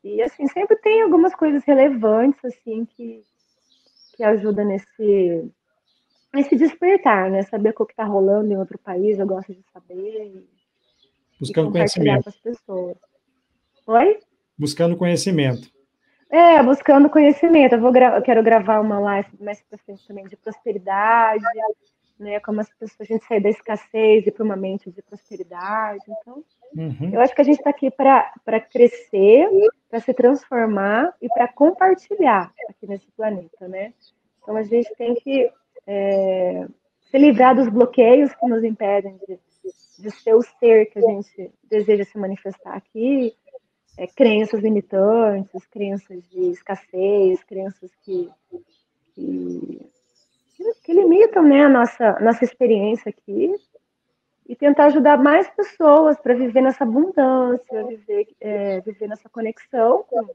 [0.04, 3.22] E, assim, sempre tem algumas coisas relevantes, assim, que,
[4.16, 5.52] que ajudam nesse,
[6.36, 7.44] esse despertar, né?
[7.44, 10.46] Saber o que está rolando em outro país, eu gosto de saber.
[11.40, 12.24] Buscando conhecimento.
[12.24, 12.98] com as pessoas.
[13.88, 14.20] Oi?
[14.58, 15.70] Buscando conhecimento.
[16.30, 17.74] É, buscando conhecimento.
[17.74, 21.44] Eu, vou gra eu quero gravar uma live mais para frente também de prosperidade,
[22.20, 22.40] né?
[22.40, 26.04] Como as pessoas, a gente sair da escassez e para uma mente de prosperidade.
[26.08, 26.44] Então,
[26.76, 27.12] uhum.
[27.14, 29.48] eu acho que a gente está aqui para crescer,
[29.90, 33.94] para se transformar e para compartilhar aqui nesse planeta, né?
[34.42, 35.52] Então a gente tem que
[35.88, 36.68] é,
[37.10, 39.40] se livrar dos bloqueios que nos impedem de,
[40.00, 43.36] de ser o ser que a gente deseja se manifestar aqui,
[43.98, 48.30] é, crenças limitantes, crenças de escassez, crenças que,
[49.14, 49.82] que,
[50.84, 53.54] que limitam né, a nossa, nossa experiência aqui
[54.48, 60.26] e tentar ajudar mais pessoas para viver nessa abundância, viver, é, viver nessa conexão com,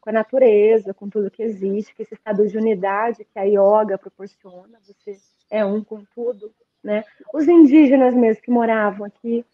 [0.00, 3.96] com a natureza, com tudo que existe, que esse estado de unidade que a yoga
[3.96, 5.16] proporciona, você
[5.50, 7.04] é um com tudo, né?
[7.32, 9.44] Os indígenas mesmo que moravam aqui,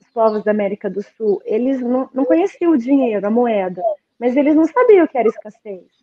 [0.00, 3.82] os povos da América do Sul, eles não, não conheciam o dinheiro, a moeda,
[4.18, 5.99] mas eles não sabiam o que era escassez.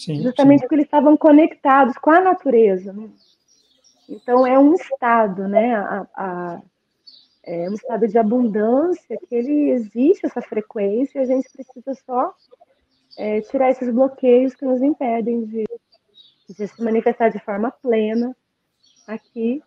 [0.00, 0.62] Sim, justamente sim.
[0.62, 2.90] porque eles estavam conectados com a natureza.
[2.90, 3.10] Né?
[4.08, 5.74] Então é um estado, né?
[5.74, 6.62] A, a,
[7.44, 12.34] é um estado de abundância que ele existe essa frequência, e a gente precisa só
[13.18, 15.64] é, tirar esses bloqueios que nos impedem de,
[16.48, 18.34] de se manifestar de forma plena
[19.06, 19.62] aqui,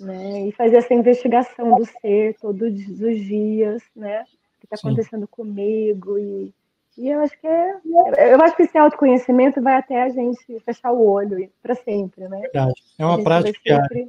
[0.00, 0.48] né?
[0.48, 4.22] E fazer essa investigação do ser todos os dias, né?
[4.22, 6.54] O que está acontecendo comigo e
[6.96, 10.92] e eu acho que é, eu acho que esse autoconhecimento vai até a gente fechar
[10.92, 12.40] o olho para sempre, né?
[12.40, 12.74] Verdade.
[12.98, 14.08] É uma prática diária.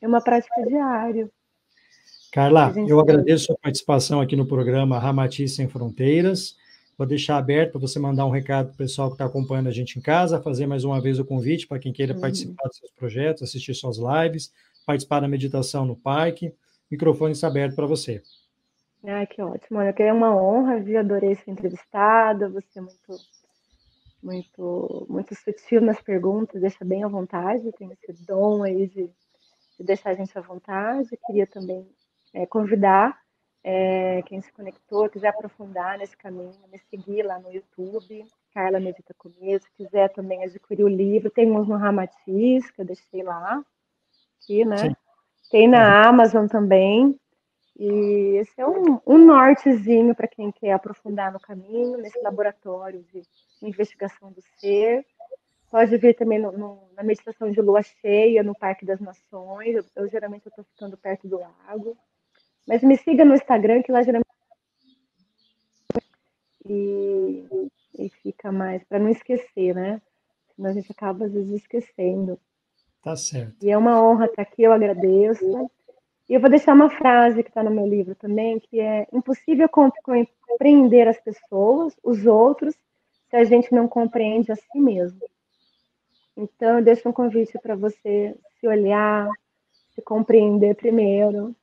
[0.00, 1.30] É uma prática diária.
[2.32, 6.56] Carla, eu agradeço a sua participação aqui no programa Ramati Sem Fronteiras.
[6.96, 9.72] Vou deixar aberto para você mandar um recado para o pessoal que está acompanhando a
[9.72, 12.20] gente em casa, fazer mais uma vez o convite para quem queira uhum.
[12.20, 14.52] participar dos seus projetos, assistir suas lives,
[14.86, 16.48] participar da meditação no parque.
[16.48, 16.52] O
[16.92, 18.22] microfone está aberto para você.
[19.06, 19.78] Ah, que ótimo.
[19.78, 20.98] Olha, é uma honra, viu?
[20.98, 22.48] Adorei ser entrevistada.
[22.48, 23.18] Você é muito,
[24.22, 27.70] muito, muito sutil nas perguntas, deixa bem à vontade.
[27.72, 29.06] Tem esse dom aí de,
[29.78, 31.16] de deixar a gente à vontade.
[31.26, 31.86] Queria também
[32.32, 33.18] é, convidar
[33.64, 39.14] é, quem se conectou, quiser aprofundar nesse caminho, me seguir lá no YouTube, Carla Medita
[39.14, 43.64] Comigo, se quiser também adquirir o livro, tem uns no Ramatiz, que eu deixei lá,
[44.42, 44.76] aqui, né?
[44.76, 44.96] Sim.
[45.50, 47.18] Tem na Amazon também,
[47.76, 53.22] e esse é um, um nortezinho para quem quer aprofundar no caminho, nesse laboratório de
[53.62, 55.04] investigação do ser.
[55.70, 59.74] Pode vir também no, no, na meditação de lua cheia, no Parque das Nações.
[59.74, 61.96] Eu, eu geralmente estou ficando perto do lago.
[62.66, 64.24] Mas me siga no Instagram, que lá geralmente.
[66.66, 67.44] E,
[67.98, 70.00] e fica mais, para não esquecer, né?
[70.54, 72.38] Senão a gente acaba às vezes esquecendo.
[73.02, 73.56] Tá certo.
[73.60, 75.70] E é uma honra estar aqui, eu agradeço.
[76.28, 79.68] E eu vou deixar uma frase que está no meu livro também, que é impossível
[79.68, 82.74] compreender as pessoas, os outros,
[83.28, 85.20] se a gente não compreende a si mesmo.
[86.36, 89.28] Então, eu deixo um convite para você se olhar,
[89.94, 91.54] se compreender primeiro,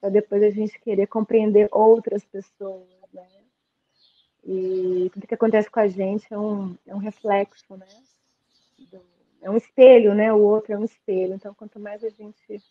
[0.00, 3.26] para depois a gente querer compreender outras pessoas, né?
[4.44, 7.86] E tudo que acontece com a gente é um, é um reflexo, né?
[9.42, 10.32] É um espelho, né?
[10.32, 11.34] O outro é um espelho.
[11.34, 12.62] Então, quanto mais a gente.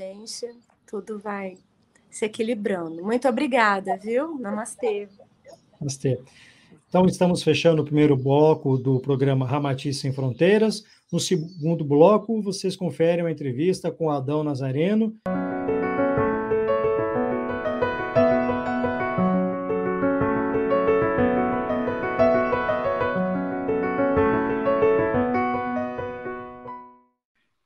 [0.00, 0.48] Gente,
[0.86, 1.58] tudo vai
[2.08, 3.04] se equilibrando.
[3.04, 4.38] Muito obrigada, viu?
[4.38, 5.06] Namastê.
[5.78, 6.18] Namastê.
[6.88, 10.86] Então, estamos fechando o primeiro bloco do programa Ramati Sem Fronteiras.
[11.12, 15.14] No segundo bloco, vocês conferem uma entrevista com Adão Nazareno.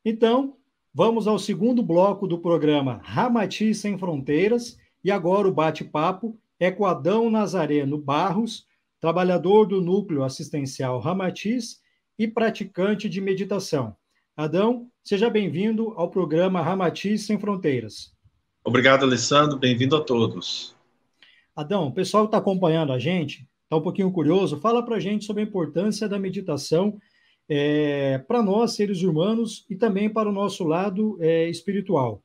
[0.05, 0.54] Então,
[0.95, 6.87] vamos ao segundo bloco do programa Ramati Sem Fronteiras, e agora o bate-papo é com
[6.87, 8.65] Adão Nazareno Barros,
[9.01, 11.81] trabalhador do Núcleo Assistencial Ramatiz
[12.17, 13.97] e praticante de meditação.
[14.37, 18.15] Adão, seja bem-vindo ao programa Ramatiz Sem Fronteiras.
[18.65, 19.59] Obrigado, Alessandro.
[19.59, 20.77] Bem-vindo a todos.
[21.57, 25.01] Adão, o pessoal que está acompanhando a gente, está um pouquinho curioso, fala para a
[25.01, 26.97] gente sobre a importância da meditação
[27.49, 32.23] é, para nós, seres humanos, e também para o nosso lado é, espiritual.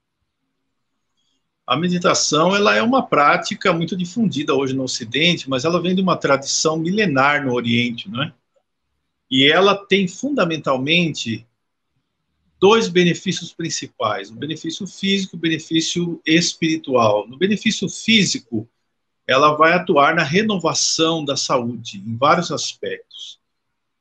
[1.66, 6.02] A meditação ela é uma prática muito difundida hoje no Ocidente, mas ela vem de
[6.02, 8.34] uma tradição milenar no Oriente, não é?
[9.30, 11.46] E ela tem fundamentalmente
[12.60, 17.28] dois benefícios principais: o benefício físico e o benefício espiritual.
[17.28, 18.68] No benefício físico,
[19.28, 23.39] ela vai atuar na renovação da saúde em vários aspectos.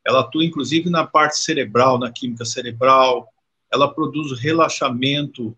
[0.09, 3.29] Ela atua inclusive na parte cerebral, na química cerebral,
[3.71, 5.55] ela produz relaxamento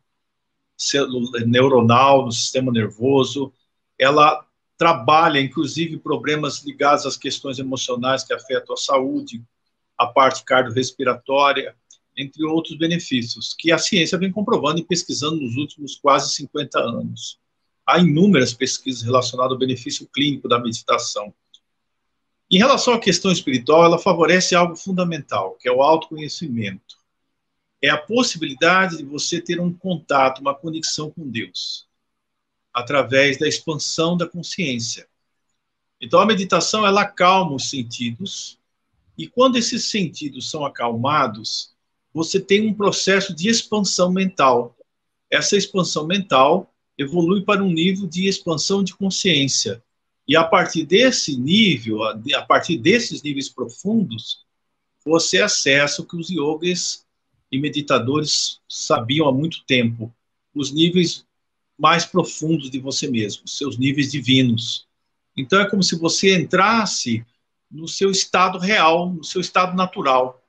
[1.46, 3.52] neuronal no sistema nervoso,
[3.96, 4.44] ela
[4.76, 9.40] trabalha inclusive problemas ligados às questões emocionais que afetam a saúde,
[9.96, 11.76] a parte cardiorrespiratória,
[12.16, 17.38] entre outros benefícios, que a ciência vem comprovando e pesquisando nos últimos quase 50 anos.
[17.86, 21.32] Há inúmeras pesquisas relacionadas ao benefício clínico da meditação.
[22.50, 26.98] Em relação à questão espiritual, ela favorece algo fundamental, que é o autoconhecimento.
[27.80, 31.86] É a possibilidade de você ter um contato, uma conexão com Deus,
[32.74, 35.06] através da expansão da consciência.
[36.00, 38.58] Então, a meditação, ela acalma os sentidos,
[39.16, 41.72] e quando esses sentidos são acalmados,
[42.12, 44.76] você tem um processo de expansão mental.
[45.30, 49.80] Essa expansão mental evolui para um nível de expansão de consciência.
[50.30, 54.46] E a partir desse nível, a partir desses níveis profundos,
[55.04, 57.04] você acessa o que os yogis
[57.50, 60.14] e meditadores sabiam há muito tempo,
[60.54, 61.26] os níveis
[61.76, 64.86] mais profundos de você mesmo, seus níveis divinos.
[65.36, 67.26] Então é como se você entrasse
[67.68, 70.40] no seu estado real, no seu estado natural,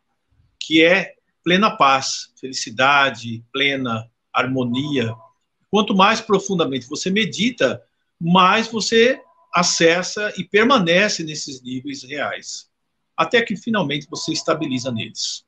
[0.59, 5.11] que é plena paz, felicidade, plena harmonia.
[5.71, 7.83] Quanto mais profundamente você medita,
[8.19, 9.19] mais você
[9.53, 12.69] acessa e permanece nesses níveis reais,
[13.15, 15.45] até que finalmente você estabiliza neles.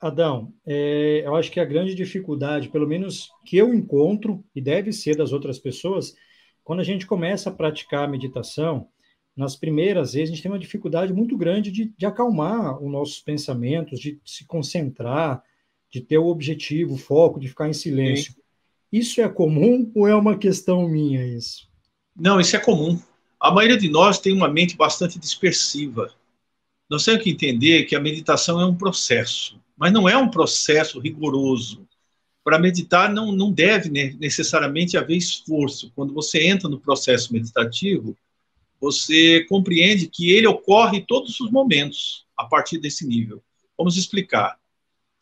[0.00, 4.92] Adão, é, eu acho que a grande dificuldade, pelo menos que eu encontro, e deve
[4.92, 6.14] ser das outras pessoas,
[6.62, 8.88] quando a gente começa a praticar a meditação,
[9.36, 13.20] nas primeiras vezes, a gente tem uma dificuldade muito grande de, de acalmar os nossos
[13.20, 15.42] pensamentos, de se concentrar,
[15.90, 18.32] de ter o objetivo, o foco, de ficar em silêncio.
[18.32, 18.40] Sim.
[18.92, 21.68] Isso é comum ou é uma questão minha isso?
[22.16, 23.00] Não, isso é comum.
[23.40, 26.12] A maioria de nós tem uma mente bastante dispersiva.
[26.88, 31.00] Nós temos que entender que a meditação é um processo, mas não é um processo
[31.00, 31.86] rigoroso.
[32.44, 35.90] Para meditar não, não deve necessariamente haver esforço.
[35.96, 38.16] Quando você entra no processo meditativo,
[38.80, 43.42] você compreende que ele ocorre em todos os momentos, a partir desse nível.
[43.76, 44.58] Vamos explicar.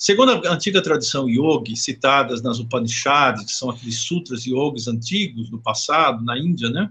[0.02, 5.62] Segundo a antiga tradição yogi, citadas nas Upanishads, que são aqueles sutras yogis antigos do
[5.62, 6.90] passado, na Índia, né?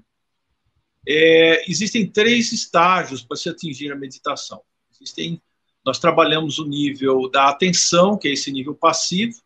[1.05, 4.61] É, existem três estágios para se atingir a meditação.
[4.93, 5.41] Existem,
[5.85, 9.41] nós trabalhamos o nível da atenção, que é esse nível passivo,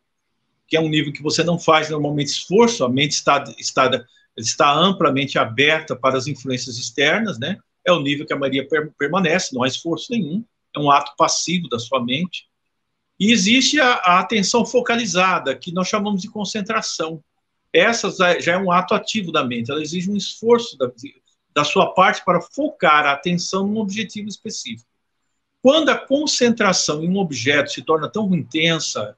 [0.67, 4.05] que é um nível que você não faz normalmente esforço, a mente está, está
[4.37, 7.57] está amplamente aberta para as influências externas, né?
[7.83, 11.67] É o nível que a per permanece, não há esforço nenhum, é um ato passivo
[11.67, 12.47] da sua mente.
[13.19, 17.23] E existe a, a atenção focalizada, que nós chamamos de concentração.
[17.71, 20.91] Essa já é um ato ativo da mente, ela exige um esforço da,
[21.53, 24.89] da sua parte para focar a atenção num objetivo específico.
[25.61, 29.17] Quando a concentração em um objeto se torna tão intensa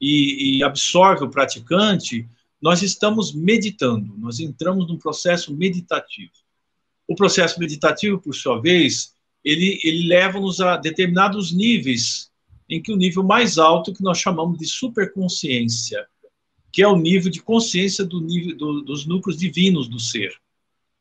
[0.00, 2.28] e, e absorve o praticante,
[2.60, 6.32] nós estamos meditando, nós entramos num processo meditativo.
[7.06, 12.27] O processo meditativo, por sua vez, ele, ele leva-nos a determinados níveis,
[12.68, 16.06] em que o nível mais alto que nós chamamos de superconsciência,
[16.72, 20.34] que é o nível de consciência do nível do, dos núcleos divinos do ser,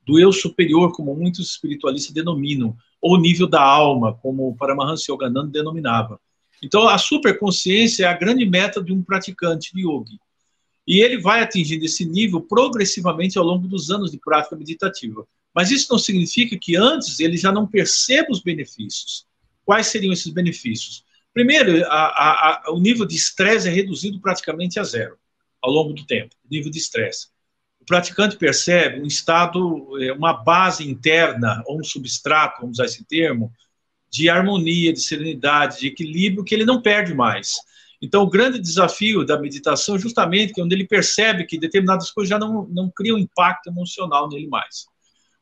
[0.05, 6.19] do eu superior, como muitos espiritualistas denominam, ou nível da alma, como Paramahansa Yogananda denominava.
[6.63, 10.17] Então, a superconsciência é a grande meta de um praticante de yoga.
[10.87, 15.27] E ele vai atingindo esse nível progressivamente ao longo dos anos de prática meditativa.
[15.53, 19.25] Mas isso não significa que antes ele já não perceba os benefícios.
[19.65, 21.03] Quais seriam esses benefícios?
[21.37, 25.19] Primeiro, a, a, o nível de estresse é reduzido praticamente a zero
[25.61, 27.27] ao longo do tempo, o nível de estresse.
[27.79, 33.05] O praticante percebe um estado, é, uma base interna, ou um substrato, vamos usar esse
[33.05, 33.53] termo,
[34.09, 37.57] de harmonia, de serenidade, de equilíbrio que ele não perde mais.
[38.01, 42.31] Então, o grande desafio da meditação é justamente que onde ele percebe que determinadas coisas
[42.31, 44.87] já não, não criam impacto emocional nele mais.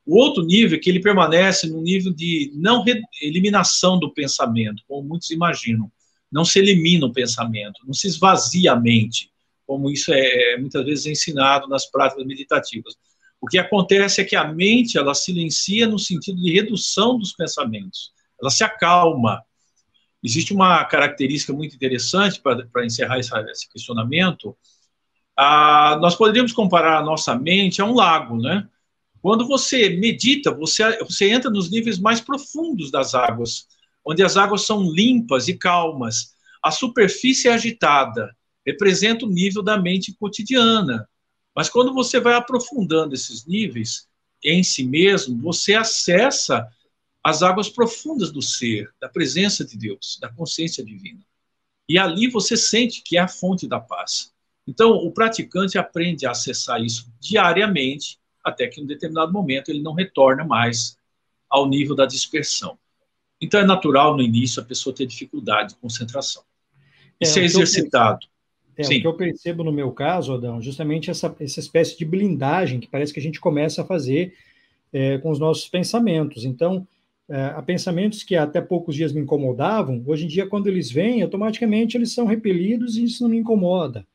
[0.06, 2.84] O outro nível é que ele permanece no nível de não
[3.22, 5.92] eliminação do pensamento, como muitos imaginam.
[6.32, 9.32] Não se elimina o pensamento, não se esvazia a mente,
[9.66, 12.96] como isso é, é muitas vezes ensinado nas práticas meditativas.
[13.42, 18.12] O que acontece é que a mente ela silencia no sentido de redução dos pensamentos,
[18.40, 19.44] ela se acalma.
[20.24, 24.56] Existe uma característica muito interessante para encerrar essa, esse questionamento.
[25.38, 28.68] Ah, nós poderíamos comparar a nossa mente a um lago, né?
[29.26, 33.66] Quando você medita, você, você entra nos níveis mais profundos das águas,
[34.06, 36.36] onde as águas são limpas e calmas.
[36.62, 41.10] A superfície é agitada, representa o nível da mente cotidiana.
[41.56, 44.08] Mas quando você vai aprofundando esses níveis
[44.44, 46.68] em si mesmo, você acessa
[47.24, 51.26] as águas profundas do ser, da presença de Deus, da consciência divina.
[51.90, 54.32] E ali você sente que é a fonte da paz.
[54.68, 59.82] Então, o praticante aprende a acessar isso diariamente, até que em um determinado momento ele
[59.82, 60.98] não retorna mais
[61.50, 62.78] ao nível da dispersão.
[63.42, 66.44] Então, é natural no início a pessoa ter dificuldade de concentração.
[67.20, 68.28] Isso é, é exercitado.
[68.78, 68.98] É, Sim.
[68.98, 72.88] o que eu percebo no meu caso, Adão, justamente essa, essa espécie de blindagem que
[72.88, 74.34] parece que a gente começa a fazer
[74.92, 76.46] é, com os nossos pensamentos.
[76.46, 76.88] Então,
[77.28, 81.22] é, há pensamentos que até poucos dias me incomodavam, hoje em dia, quando eles vêm,
[81.22, 84.06] automaticamente eles são repelidos e isso não me incomoda.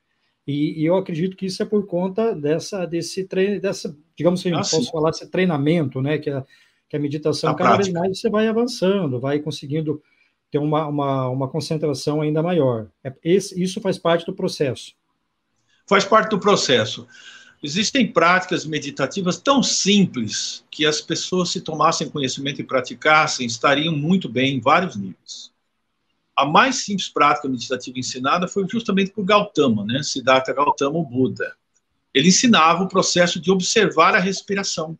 [0.47, 4.53] E, e eu acredito que isso é por conta dessa, desse treino, dessa, digamos assim,
[4.53, 4.91] ah, posso sim.
[4.91, 6.45] falar, esse treinamento, né, que a,
[6.89, 7.93] que a meditação, a cada prática.
[7.93, 10.03] vez mais você vai avançando, vai conseguindo
[10.51, 12.89] ter uma, uma, uma concentração ainda maior.
[13.05, 14.95] É, esse, isso faz parte do processo.
[15.87, 17.07] Faz parte do processo.
[17.63, 24.29] Existem práticas meditativas tão simples que as pessoas, se tomassem conhecimento e praticassem, estariam muito
[24.29, 25.53] bem em vários níveis.
[26.41, 30.03] A mais simples prática meditativa ensinada foi justamente por Gautama, né?
[30.03, 31.55] Siddhartha Gautama, o Buda.
[32.15, 34.99] Ele ensinava o processo de observar a respiração.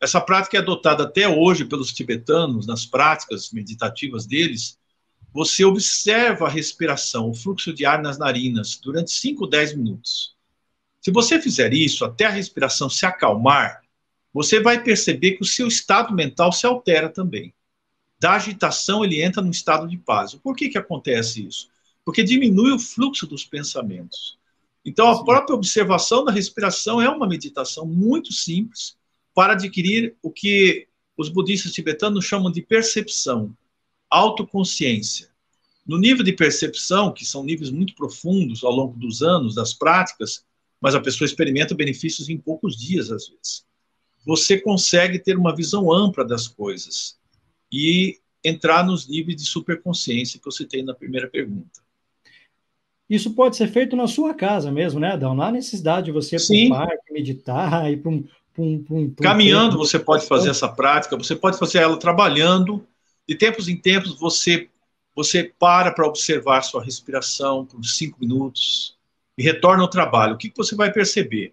[0.00, 4.76] Essa prática é adotada até hoje pelos tibetanos, nas práticas meditativas deles.
[5.32, 10.34] Você observa a respiração, o fluxo de ar nas narinas, durante 5, 10 minutos.
[11.00, 13.80] Se você fizer isso até a respiração se acalmar,
[14.32, 17.54] você vai perceber que o seu estado mental se altera também.
[18.18, 20.34] Da agitação, ele entra num estado de paz.
[20.34, 21.68] Por que, que acontece isso?
[22.04, 24.38] Porque diminui o fluxo dos pensamentos.
[24.84, 28.96] Então, a própria observação da respiração é uma meditação muito simples,
[29.34, 30.86] para adquirir o que
[31.16, 33.54] os budistas tibetanos chamam de percepção,
[34.08, 35.28] autoconsciência.
[35.84, 40.44] No nível de percepção, que são níveis muito profundos ao longo dos anos, das práticas,
[40.80, 43.66] mas a pessoa experimenta benefícios em poucos dias, às vezes.
[44.24, 47.18] Você consegue ter uma visão ampla das coisas
[47.72, 51.82] e entrar nos níveis de superconsciência que você tem na primeira pergunta.
[53.08, 55.34] Isso pode ser feito na sua casa mesmo, né, Adão?
[55.34, 59.10] Não há necessidade de você ir para um parque, meditar, ir para um, Pum, pum,
[59.10, 62.86] pum, Caminhando, você pode fazer essa prática, você pode fazer ela trabalhando.
[63.28, 64.68] De tempos em tempos, você,
[65.14, 68.96] você para para observar sua respiração por cinco minutos
[69.36, 70.34] e retorna ao trabalho.
[70.34, 71.52] O que, que você vai perceber?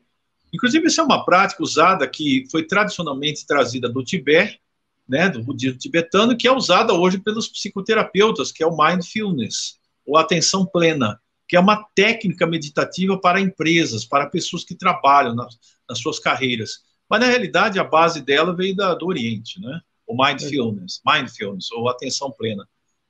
[0.53, 4.62] Inclusive, essa é uma prática usada que foi tradicionalmente trazida do Tibete,
[5.07, 10.17] né, do budismo tibetano, que é usada hoje pelos psicoterapeutas, que é o mindfulness, ou
[10.17, 15.99] atenção plena, que é uma técnica meditativa para empresas, para pessoas que trabalham nas, nas
[15.99, 16.79] suas carreiras.
[17.09, 19.81] Mas, na realidade, a base dela veio da, do Oriente, né?
[20.07, 22.67] O mindfulness, mindfulness, ou atenção plena,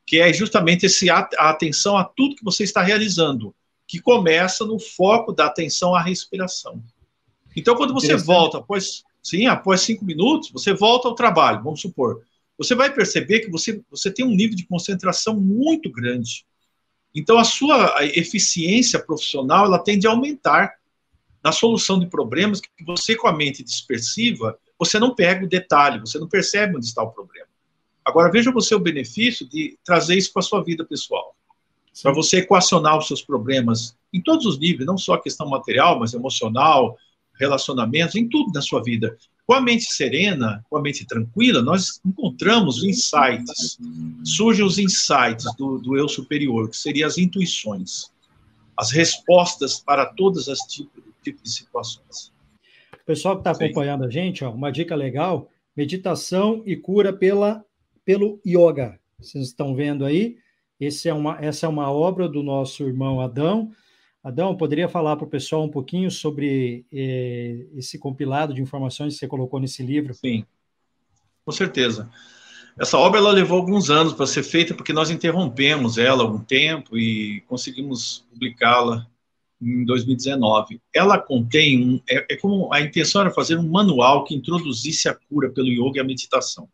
[0.07, 3.55] que é justamente esse, a, a atenção a tudo que você está realizando,
[3.87, 6.83] que começa no foco da atenção à respiração.
[7.55, 12.24] Então, quando você volta, após, sim, após cinco minutos, você volta ao trabalho, vamos supor,
[12.57, 16.45] você vai perceber que você, você tem um nível de concentração muito grande.
[17.13, 20.76] Então, a sua eficiência profissional, ela tende a aumentar
[21.43, 25.99] na solução de problemas que você, com a mente dispersiva, você não pega o detalhe,
[25.99, 27.47] você não percebe onde está o problema.
[28.05, 31.36] Agora, veja você o benefício de trazer isso para a sua vida pessoal.
[32.01, 35.99] Para você equacionar os seus problemas em todos os níveis, não só a questão material,
[35.99, 36.97] mas emocional,
[37.41, 39.17] relacionamentos, em tudo na sua vida.
[39.45, 43.77] Com a mente serena, com a mente tranquila, nós encontramos insights.
[44.23, 48.11] Surgem os insights do, do eu superior, que seriam as intuições,
[48.77, 52.31] as respostas para todas as tipos tipo de situações.
[52.93, 57.63] O pessoal que está acompanhando a gente, ó, uma dica legal: meditação e cura pela,
[58.03, 58.99] pelo yoga.
[59.19, 60.37] Vocês estão vendo aí?
[60.79, 63.71] Esse é uma, essa é uma obra do nosso irmão Adão.
[64.24, 69.19] Adão, poderia falar para o pessoal um pouquinho sobre eh, esse compilado de informações que
[69.19, 70.13] você colocou nesse livro?
[70.13, 70.45] Sim,
[71.43, 72.09] com certeza.
[72.80, 76.97] Essa obra ela levou alguns anos para ser feita, porque nós interrompemos ela algum tempo
[76.97, 79.07] e conseguimos publicá-la
[79.61, 80.80] em 2019.
[80.93, 85.13] Ela contém, um, é, é, como a intenção era fazer um manual que introduzisse a
[85.13, 86.69] cura pelo yoga e a meditação.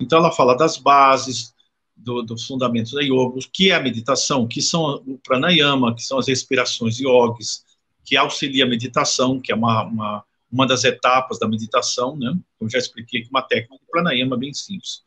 [0.00, 1.54] Então ela fala das bases,
[1.96, 6.18] do, dos fundamentos da yoga, que é a meditação, que são o pranayama, que são
[6.18, 7.64] as respirações yogis,
[8.04, 12.36] que auxilia a meditação, que é uma, uma, uma das etapas da meditação, né?
[12.60, 15.02] Eu já expliquei que uma técnica de pranayama bem simples.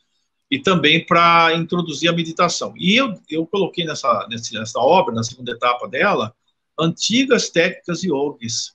[0.51, 2.73] E também para introduzir a meditação.
[2.75, 6.33] E eu, eu coloquei nessa, nessa obra, na segunda etapa dela,
[6.77, 8.73] antigas técnicas yogis.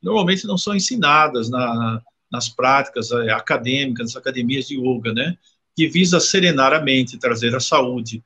[0.00, 2.00] Normalmente não são ensinadas na,
[2.30, 5.36] nas práticas é, acadêmicas, nas academias de yoga, né?
[5.76, 8.24] Que visa serenar a mente, trazer a saúde,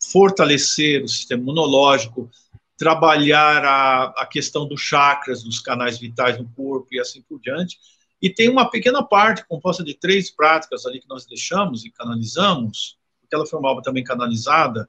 [0.00, 2.30] fortalecer o sistema imunológico,
[2.76, 7.78] trabalhar a, a questão dos chakras, dos canais vitais no corpo e assim por diante.
[8.20, 12.96] E tem uma pequena parte composta de três práticas ali que nós deixamos e canalizamos,
[13.20, 14.88] porque ela foi uma obra também canalizada,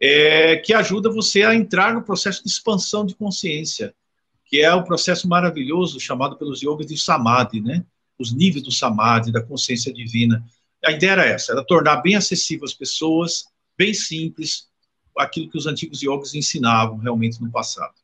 [0.00, 3.94] é, que ajuda você a entrar no processo de expansão de consciência,
[4.44, 7.84] que é o processo maravilhoso chamado pelos yogis de samadhi, né?
[8.18, 10.44] Os níveis do samadhi, da consciência divina.
[10.84, 13.44] A ideia era essa, era tornar bem acessível às pessoas,
[13.76, 14.68] bem simples,
[15.16, 17.94] aquilo que os antigos yogis ensinavam realmente no passado.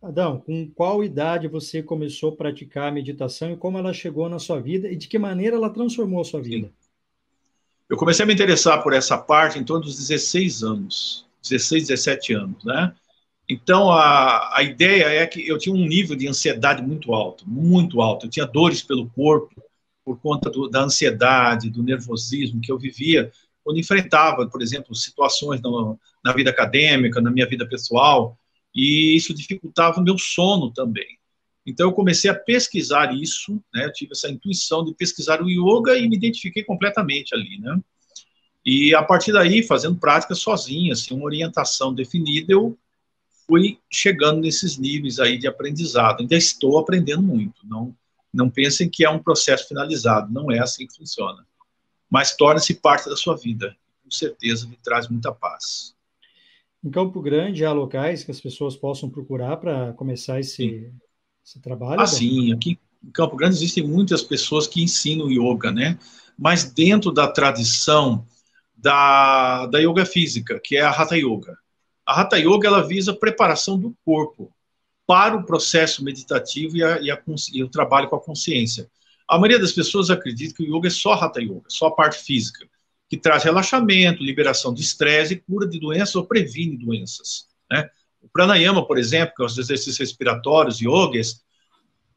[0.00, 4.38] Adão, com qual idade você começou a praticar a meditação e como ela chegou na
[4.38, 6.68] sua vida e de que maneira ela transformou a sua vida?
[6.68, 6.74] Sim.
[7.88, 12.34] Eu comecei a me interessar por essa parte em torno dos 16 anos, 16, 17
[12.34, 12.94] anos, né?
[13.48, 18.02] Então, a, a ideia é que eu tinha um nível de ansiedade muito alto, muito
[18.02, 18.26] alto.
[18.26, 19.62] Eu tinha dores pelo corpo
[20.08, 23.30] por conta do, da ansiedade, do nervosismo que eu vivia
[23.62, 28.38] quando enfrentava, por exemplo, situações no, na vida acadêmica, na minha vida pessoal,
[28.74, 31.18] e isso dificultava o meu sono também.
[31.66, 33.84] Então, eu comecei a pesquisar isso, né?
[33.84, 37.78] Eu tive essa intuição de pesquisar o yoga e me identifiquei completamente ali, né?
[38.64, 42.78] E a partir daí, fazendo práticas sozinha, assim, uma orientação definida, eu
[43.46, 46.22] fui chegando nesses níveis aí de aprendizado.
[46.22, 47.66] Ainda estou aprendendo muito.
[47.66, 47.94] Não,
[48.38, 50.32] não pensem que é um processo finalizado.
[50.32, 51.44] Não é assim que funciona.
[52.08, 53.76] Mas torna-se parte da sua vida.
[54.04, 55.92] Com certeza me traz muita paz.
[56.82, 60.92] Em Campo Grande, há locais que as pessoas possam procurar para começar esse,
[61.42, 62.00] você trabalha?
[62.00, 62.52] Ah, sim.
[62.52, 65.98] Aqui em Campo Grande existem muitas pessoas que ensinam yoga, né?
[66.38, 68.24] Mas dentro da tradição
[68.76, 71.58] da, da yoga física, que é a Hatha Yoga.
[72.06, 74.54] A Hatha Yoga, ela visa a preparação do corpo
[75.08, 77.18] para o processo meditativo e, a, e, a,
[77.54, 78.90] e o trabalho com a consciência.
[79.26, 82.22] A maioria das pessoas acredita que o yoga é só Hatha Yoga, só a parte
[82.22, 82.68] física,
[83.08, 87.88] que traz relaxamento, liberação de estresse e cura de doenças ou previne doenças, né?
[88.20, 91.42] O pranayama, por exemplo, que é os exercícios respiratórios, yogas,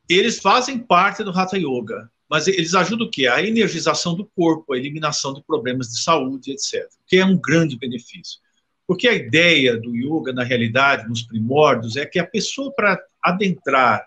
[0.10, 3.28] eles fazem parte do Hatha Yoga, mas eles ajudam o quê?
[3.28, 6.90] A energização do corpo, a eliminação de problemas de saúde, etc.
[7.08, 8.40] Que é um grande benefício.
[8.92, 14.06] Porque a ideia do yoga, na realidade, nos primórdios, é que a pessoa, para adentrar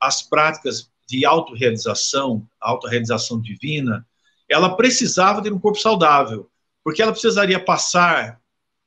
[0.00, 4.04] as práticas de autorrealização, autorrealização divina,
[4.48, 6.50] ela precisava ter um corpo saudável,
[6.82, 8.40] porque ela precisaria passar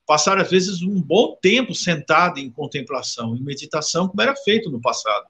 [0.05, 4.81] passar às vezes um bom tempo sentada em contemplação, em meditação, como era feito no
[4.81, 5.27] passado.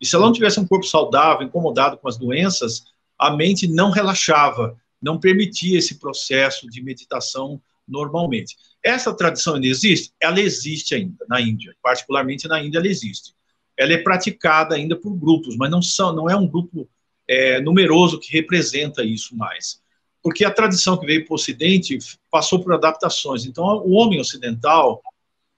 [0.00, 2.84] E se ela não tivesse um corpo saudável, incomodado com as doenças,
[3.18, 8.56] a mente não relaxava, não permitia esse processo de meditação normalmente.
[8.82, 10.12] Essa tradição ainda existe?
[10.20, 13.34] Ela existe ainda na Índia, particularmente na Índia ela existe.
[13.76, 16.88] Ela é praticada ainda por grupos, mas não, são, não é um grupo
[17.28, 19.80] é, numeroso que representa isso mais
[20.22, 21.98] porque a tradição que veio para o Ocidente
[22.30, 23.44] passou por adaptações.
[23.46, 25.02] Então, o homem ocidental,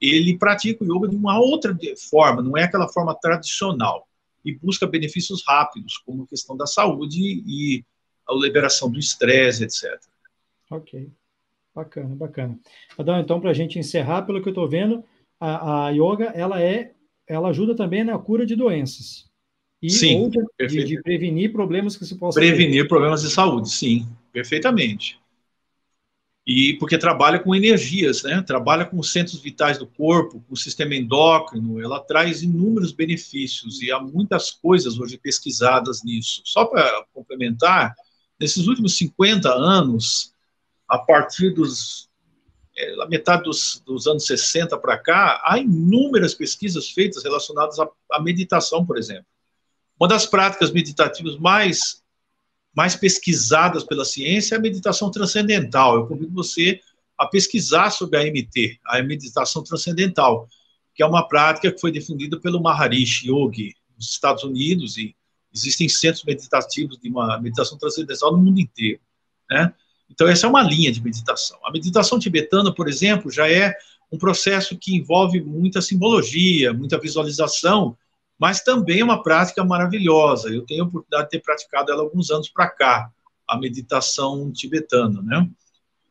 [0.00, 1.76] ele pratica o yoga de uma outra
[2.10, 4.06] forma, não é aquela forma tradicional,
[4.44, 7.84] e busca benefícios rápidos, como a questão da saúde e
[8.28, 10.00] a liberação do estresse, etc.
[10.70, 11.10] Ok,
[11.74, 12.58] bacana, bacana.
[12.98, 15.04] Adão, então, para a gente encerrar, pelo que eu estou vendo,
[15.40, 16.92] a, a yoga, ela é,
[17.26, 19.30] ela ajuda também na cura de doenças.
[19.82, 22.88] E sim, ou de, de, prevenir problemas que se possam Prevenir ter.
[22.88, 25.18] problemas de saúde, sim, perfeitamente.
[26.46, 28.42] E porque trabalha com energias, né?
[28.42, 33.80] Trabalha com os centros vitais do corpo, com o sistema endócrino, ela traz inúmeros benefícios
[33.82, 36.42] e há muitas coisas hoje pesquisadas nisso.
[36.44, 37.94] Só para complementar,
[38.38, 40.32] nesses últimos 50 anos,
[40.92, 42.10] a partir dos
[42.76, 48.20] é, metade dos, dos, anos 60 para cá, há inúmeras pesquisas feitas relacionadas à, à
[48.20, 49.24] meditação, por exemplo.
[49.98, 52.02] Uma das práticas meditativas mais,
[52.74, 55.96] mais pesquisadas pela ciência é a meditação transcendental.
[55.96, 56.78] Eu convido você
[57.16, 60.46] a pesquisar sobre a MT, a meditação transcendental,
[60.94, 65.16] que é uma prática que foi difundida pelo Maharishi Yogi nos Estados Unidos e
[65.54, 69.00] existem centros meditativos de uma meditação transcendental no mundo inteiro,
[69.50, 69.72] né?
[70.12, 71.58] Então essa é uma linha de meditação.
[71.64, 73.74] A meditação tibetana, por exemplo, já é
[74.12, 77.96] um processo que envolve muita simbologia, muita visualização
[78.42, 80.48] mas também é uma prática maravilhosa.
[80.48, 83.08] Eu tenho a oportunidade de ter praticado ela alguns anos para cá,
[83.48, 85.48] a meditação tibetana, né?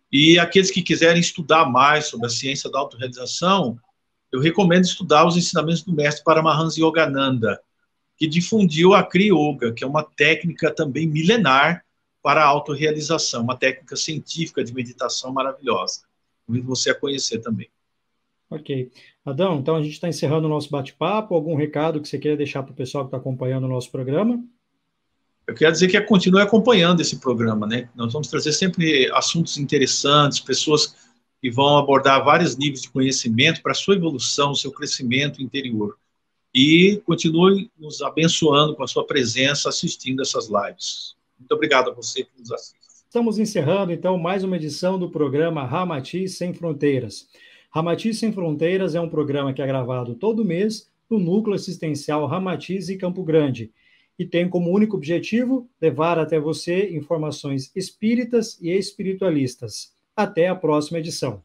[0.09, 3.77] E aqueles que quiserem estudar mais sobre a ciência da autorrealização,
[4.31, 7.59] eu recomendo estudar os ensinamentos do mestre Paramahansa Yogananda,
[8.15, 11.83] que difundiu a Kriya Yoga, que é uma técnica também milenar
[12.21, 16.01] para a autorrealização, uma técnica científica de meditação maravilhosa.
[16.45, 17.69] Convido você a conhecer também.
[18.49, 18.91] Ok.
[19.25, 21.33] Adão, então a gente está encerrando o nosso bate-papo.
[21.33, 24.43] Algum recado que você queira deixar para o pessoal que está acompanhando o nosso programa?
[25.47, 27.89] Eu quero dizer que continue acompanhando esse programa, né?
[27.95, 30.95] Nós vamos trazer sempre assuntos interessantes, pessoas
[31.41, 35.97] que vão abordar vários níveis de conhecimento para a sua evolução, seu crescimento interior.
[36.53, 41.15] E continue nos abençoando com a sua presença assistindo essas lives.
[41.41, 42.79] Muito obrigado a você que nos assiste.
[43.03, 47.27] Estamos encerrando, então, mais uma edição do programa Ramati Sem Fronteiras.
[47.71, 52.89] Ramati Sem Fronteiras é um programa que é gravado todo mês no Núcleo Assistencial Ramatiz
[52.89, 53.71] e Campo Grande
[54.19, 59.93] e tem como único objetivo levar até você informações espíritas e espiritualistas.
[60.15, 61.43] Até a próxima edição.